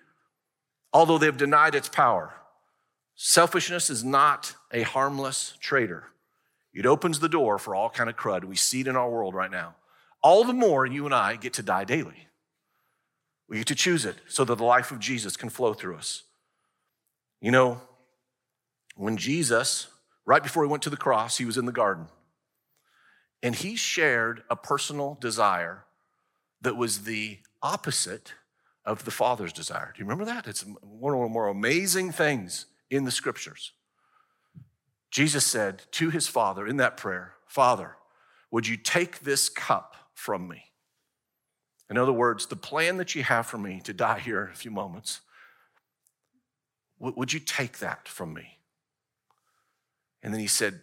although 0.93 1.17
they've 1.17 1.35
denied 1.35 1.75
its 1.75 1.89
power. 1.89 2.33
Selfishness 3.15 3.89
is 3.89 4.03
not 4.03 4.53
a 4.71 4.83
harmless 4.83 5.57
traitor. 5.59 6.05
It 6.73 6.85
opens 6.85 7.19
the 7.19 7.27
door 7.27 7.57
for 7.57 7.75
all 7.75 7.89
kind 7.89 8.09
of 8.09 8.15
crud. 8.15 8.45
We 8.45 8.55
see 8.55 8.81
it 8.81 8.87
in 8.87 8.95
our 8.95 9.09
world 9.09 9.33
right 9.33 9.51
now. 9.51 9.75
All 10.21 10.43
the 10.43 10.53
more 10.53 10.85
you 10.85 11.05
and 11.05 11.13
I 11.15 11.35
get 11.35 11.53
to 11.53 11.63
die 11.63 11.83
daily. 11.83 12.27
We 13.49 13.57
get 13.57 13.67
to 13.67 13.75
choose 13.75 14.05
it 14.05 14.17
so 14.27 14.43
that 14.45 14.55
the 14.55 14.63
life 14.63 14.91
of 14.91 14.99
Jesus 14.99 15.35
can 15.35 15.49
flow 15.49 15.73
through 15.73 15.95
us. 15.95 16.23
You 17.41 17.51
know, 17.51 17.81
when 18.95 19.17
Jesus, 19.17 19.87
right 20.25 20.41
before 20.41 20.63
he 20.63 20.69
went 20.69 20.83
to 20.83 20.89
the 20.89 20.97
cross, 20.97 21.37
he 21.37 21.45
was 21.45 21.57
in 21.57 21.65
the 21.65 21.71
garden. 21.71 22.07
And 23.43 23.53
he 23.53 23.75
shared 23.75 24.43
a 24.49 24.55
personal 24.55 25.17
desire 25.21 25.85
that 26.61 26.75
was 26.75 27.03
the 27.03 27.39
opposite 27.61 28.33
of 28.83 29.05
the 29.05 29.11
Father's 29.11 29.53
desire. 29.53 29.93
Do 29.93 29.99
you 29.99 30.05
remember 30.05 30.25
that? 30.25 30.47
It's 30.47 30.65
one 30.81 31.13
of 31.13 31.19
the 31.19 31.29
more 31.29 31.47
amazing 31.47 32.11
things 32.11 32.65
in 32.89 33.03
the 33.03 33.11
scriptures. 33.11 33.73
Jesus 35.11 35.45
said 35.45 35.83
to 35.91 36.09
his 36.09 36.27
Father 36.27 36.65
in 36.65 36.77
that 36.77 36.97
prayer, 36.97 37.33
Father, 37.45 37.97
would 38.49 38.67
you 38.67 38.77
take 38.77 39.19
this 39.19 39.49
cup 39.49 39.95
from 40.13 40.47
me? 40.47 40.63
In 41.89 41.97
other 41.97 42.13
words, 42.13 42.47
the 42.47 42.55
plan 42.55 42.97
that 42.97 43.15
you 43.15 43.23
have 43.23 43.45
for 43.45 43.57
me 43.57 43.79
to 43.83 43.93
die 43.93 44.19
here 44.19 44.45
in 44.45 44.51
a 44.51 44.55
few 44.55 44.71
moments, 44.71 45.21
would 46.99 47.33
you 47.33 47.39
take 47.39 47.79
that 47.79 48.07
from 48.07 48.33
me? 48.33 48.57
And 50.23 50.33
then 50.33 50.41
he 50.41 50.47
said, 50.47 50.81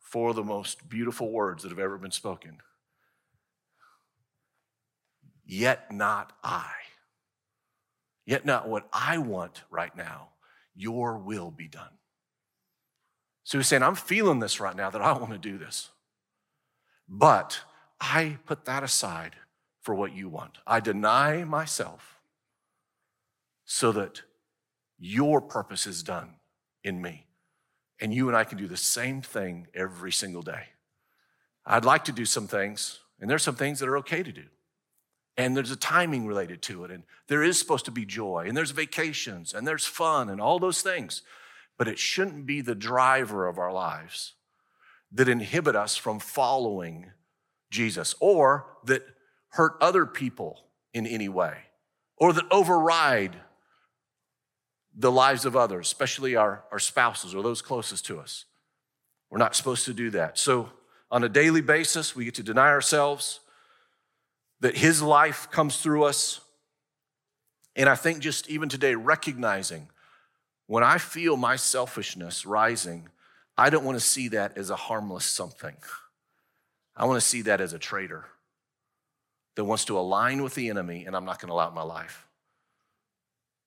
four 0.00 0.30
of 0.30 0.36
the 0.36 0.42
most 0.42 0.88
beautiful 0.88 1.30
words 1.30 1.62
that 1.62 1.68
have 1.68 1.78
ever 1.78 1.98
been 1.98 2.10
spoken. 2.10 2.58
Yet 5.44 5.92
not 5.92 6.32
I. 6.42 6.70
Yet 8.24 8.44
not 8.44 8.68
what 8.68 8.88
I 8.92 9.18
want 9.18 9.62
right 9.70 9.94
now. 9.94 10.28
Your 10.74 11.18
will 11.18 11.50
be 11.50 11.68
done. 11.68 11.90
So 13.44 13.58
he's 13.58 13.68
saying, 13.68 13.82
I'm 13.82 13.94
feeling 13.94 14.40
this 14.40 14.60
right 14.60 14.76
now 14.76 14.90
that 14.90 15.00
I 15.00 15.12
want 15.12 15.32
to 15.32 15.38
do 15.38 15.56
this. 15.56 15.90
But 17.08 17.60
I 18.00 18.38
put 18.44 18.66
that 18.66 18.82
aside 18.82 19.36
for 19.80 19.94
what 19.94 20.14
you 20.14 20.28
want. 20.28 20.58
I 20.66 20.80
deny 20.80 21.44
myself 21.44 22.18
so 23.64 23.92
that 23.92 24.22
your 24.98 25.40
purpose 25.40 25.86
is 25.86 26.02
done 26.02 26.34
in 26.84 27.00
me. 27.00 27.26
And 28.00 28.14
you 28.14 28.28
and 28.28 28.36
I 28.36 28.44
can 28.44 28.58
do 28.58 28.68
the 28.68 28.76
same 28.76 29.22
thing 29.22 29.66
every 29.74 30.12
single 30.12 30.42
day. 30.42 30.64
I'd 31.66 31.84
like 31.84 32.04
to 32.04 32.12
do 32.12 32.24
some 32.24 32.46
things, 32.46 33.00
and 33.20 33.28
there's 33.28 33.42
some 33.42 33.56
things 33.56 33.80
that 33.80 33.88
are 33.88 33.98
okay 33.98 34.22
to 34.22 34.32
do. 34.32 34.44
And 35.36 35.56
there's 35.56 35.70
a 35.70 35.76
timing 35.76 36.26
related 36.26 36.62
to 36.62 36.84
it, 36.84 36.90
and 36.90 37.04
there 37.28 37.42
is 37.42 37.58
supposed 37.58 37.84
to 37.84 37.90
be 37.90 38.04
joy, 38.04 38.46
and 38.48 38.56
there's 38.56 38.70
vacations, 38.70 39.52
and 39.52 39.66
there's 39.66 39.86
fun, 39.86 40.30
and 40.30 40.40
all 40.40 40.58
those 40.58 40.82
things. 40.82 41.22
But 41.76 41.88
it 41.88 41.98
shouldn't 41.98 42.46
be 42.46 42.60
the 42.60 42.74
driver 42.74 43.46
of 43.46 43.58
our 43.58 43.72
lives 43.72 44.34
that 45.12 45.28
inhibit 45.28 45.76
us 45.76 45.96
from 45.96 46.18
following 46.18 47.12
Jesus 47.70 48.14
or 48.20 48.66
that 48.84 49.02
hurt 49.50 49.76
other 49.80 50.06
people 50.06 50.58
in 50.92 51.06
any 51.06 51.28
way 51.28 51.56
or 52.16 52.32
that 52.32 52.50
override 52.50 53.36
the 54.98 55.12
lives 55.12 55.44
of 55.44 55.56
others, 55.56 55.86
especially 55.86 56.34
our, 56.34 56.64
our 56.72 56.80
spouses 56.80 57.34
or 57.34 57.42
those 57.42 57.62
closest 57.62 58.04
to 58.06 58.18
us. 58.18 58.44
We're 59.30 59.38
not 59.38 59.54
supposed 59.54 59.84
to 59.84 59.94
do 59.94 60.10
that. 60.10 60.38
So, 60.38 60.70
on 61.10 61.24
a 61.24 61.28
daily 61.28 61.62
basis, 61.62 62.14
we 62.14 62.26
get 62.26 62.34
to 62.34 62.42
deny 62.42 62.68
ourselves 62.68 63.40
that 64.60 64.76
His 64.76 65.00
life 65.00 65.50
comes 65.50 65.78
through 65.80 66.04
us. 66.04 66.40
And 67.76 67.88
I 67.88 67.94
think 67.94 68.18
just 68.18 68.50
even 68.50 68.68
today, 68.68 68.94
recognizing 68.94 69.88
when 70.66 70.82
I 70.84 70.98
feel 70.98 71.36
my 71.38 71.56
selfishness 71.56 72.44
rising, 72.44 73.08
I 73.56 73.70
don't 73.70 73.84
want 73.84 73.98
to 73.98 74.04
see 74.04 74.28
that 74.28 74.58
as 74.58 74.68
a 74.68 74.76
harmless 74.76 75.24
something. 75.24 75.76
I 76.94 77.06
want 77.06 77.20
to 77.22 77.26
see 77.26 77.42
that 77.42 77.60
as 77.60 77.72
a 77.72 77.78
traitor 77.78 78.26
that 79.54 79.64
wants 79.64 79.86
to 79.86 79.98
align 79.98 80.42
with 80.42 80.54
the 80.54 80.68
enemy, 80.68 81.06
and 81.06 81.16
I'm 81.16 81.24
not 81.24 81.40
going 81.40 81.48
to 81.48 81.54
allow 81.54 81.66
it 81.66 81.70
in 81.70 81.74
my 81.74 81.82
life. 81.82 82.27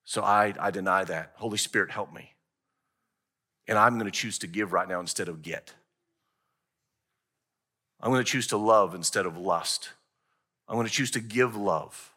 So 0.03 0.21
I, 0.21 0.53
I 0.59 0.71
deny 0.71 1.03
that. 1.05 1.33
Holy 1.35 1.57
Spirit, 1.57 1.91
help 1.91 2.13
me. 2.13 2.33
And 3.67 3.77
I'm 3.77 3.93
going 3.93 4.05
to 4.05 4.11
choose 4.11 4.39
to 4.39 4.47
give 4.47 4.73
right 4.73 4.87
now 4.87 4.99
instead 4.99 5.29
of 5.29 5.41
get. 5.41 5.73
I'm 8.01 8.11
going 8.11 8.23
to 8.23 8.29
choose 8.29 8.47
to 8.47 8.57
love 8.57 8.95
instead 8.95 9.25
of 9.25 9.37
lust. 9.37 9.91
I'm 10.67 10.75
going 10.75 10.87
to 10.87 10.93
choose 10.93 11.11
to 11.11 11.19
give 11.19 11.55
love 11.55 12.13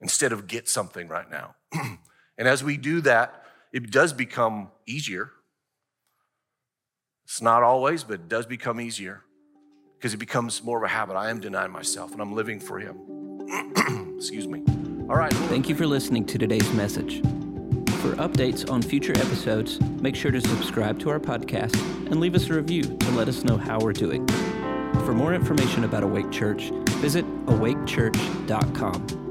instead 0.00 0.32
of 0.32 0.46
get 0.46 0.68
something 0.68 1.08
right 1.08 1.30
now. 1.30 1.54
and 1.72 2.48
as 2.48 2.62
we 2.62 2.76
do 2.76 3.00
that, 3.02 3.44
it 3.72 3.90
does 3.90 4.12
become 4.12 4.70
easier. 4.86 5.30
It's 7.24 7.42
not 7.42 7.62
always, 7.62 8.04
but 8.04 8.14
it 8.14 8.28
does 8.28 8.46
become 8.46 8.80
easier 8.80 9.22
because 9.98 10.14
it 10.14 10.18
becomes 10.18 10.62
more 10.62 10.78
of 10.78 10.84
a 10.84 10.88
habit. 10.88 11.14
I 11.14 11.30
am 11.30 11.40
denying 11.40 11.72
myself 11.72 12.12
and 12.12 12.20
I'm 12.20 12.34
living 12.34 12.60
for 12.60 12.78
Him. 12.78 12.96
Excuse 14.16 14.46
me. 14.46 14.75
All 15.08 15.16
right. 15.16 15.32
Thank 15.32 15.68
you 15.68 15.76
for 15.76 15.86
listening 15.86 16.24
to 16.26 16.38
today's 16.38 16.72
message. 16.72 17.20
For 18.00 18.14
updates 18.16 18.68
on 18.70 18.82
future 18.82 19.12
episodes, 19.16 19.80
make 20.00 20.16
sure 20.16 20.32
to 20.32 20.40
subscribe 20.40 20.98
to 21.00 21.10
our 21.10 21.20
podcast 21.20 21.76
and 22.10 22.18
leave 22.18 22.34
us 22.34 22.50
a 22.50 22.54
review 22.54 22.82
to 22.82 23.10
let 23.12 23.28
us 23.28 23.44
know 23.44 23.56
how 23.56 23.78
we're 23.78 23.92
doing. 23.92 24.26
For 25.04 25.14
more 25.14 25.32
information 25.32 25.84
about 25.84 26.02
Awake 26.02 26.32
Church, 26.32 26.70
visit 27.00 27.24
awakechurch.com. 27.46 29.25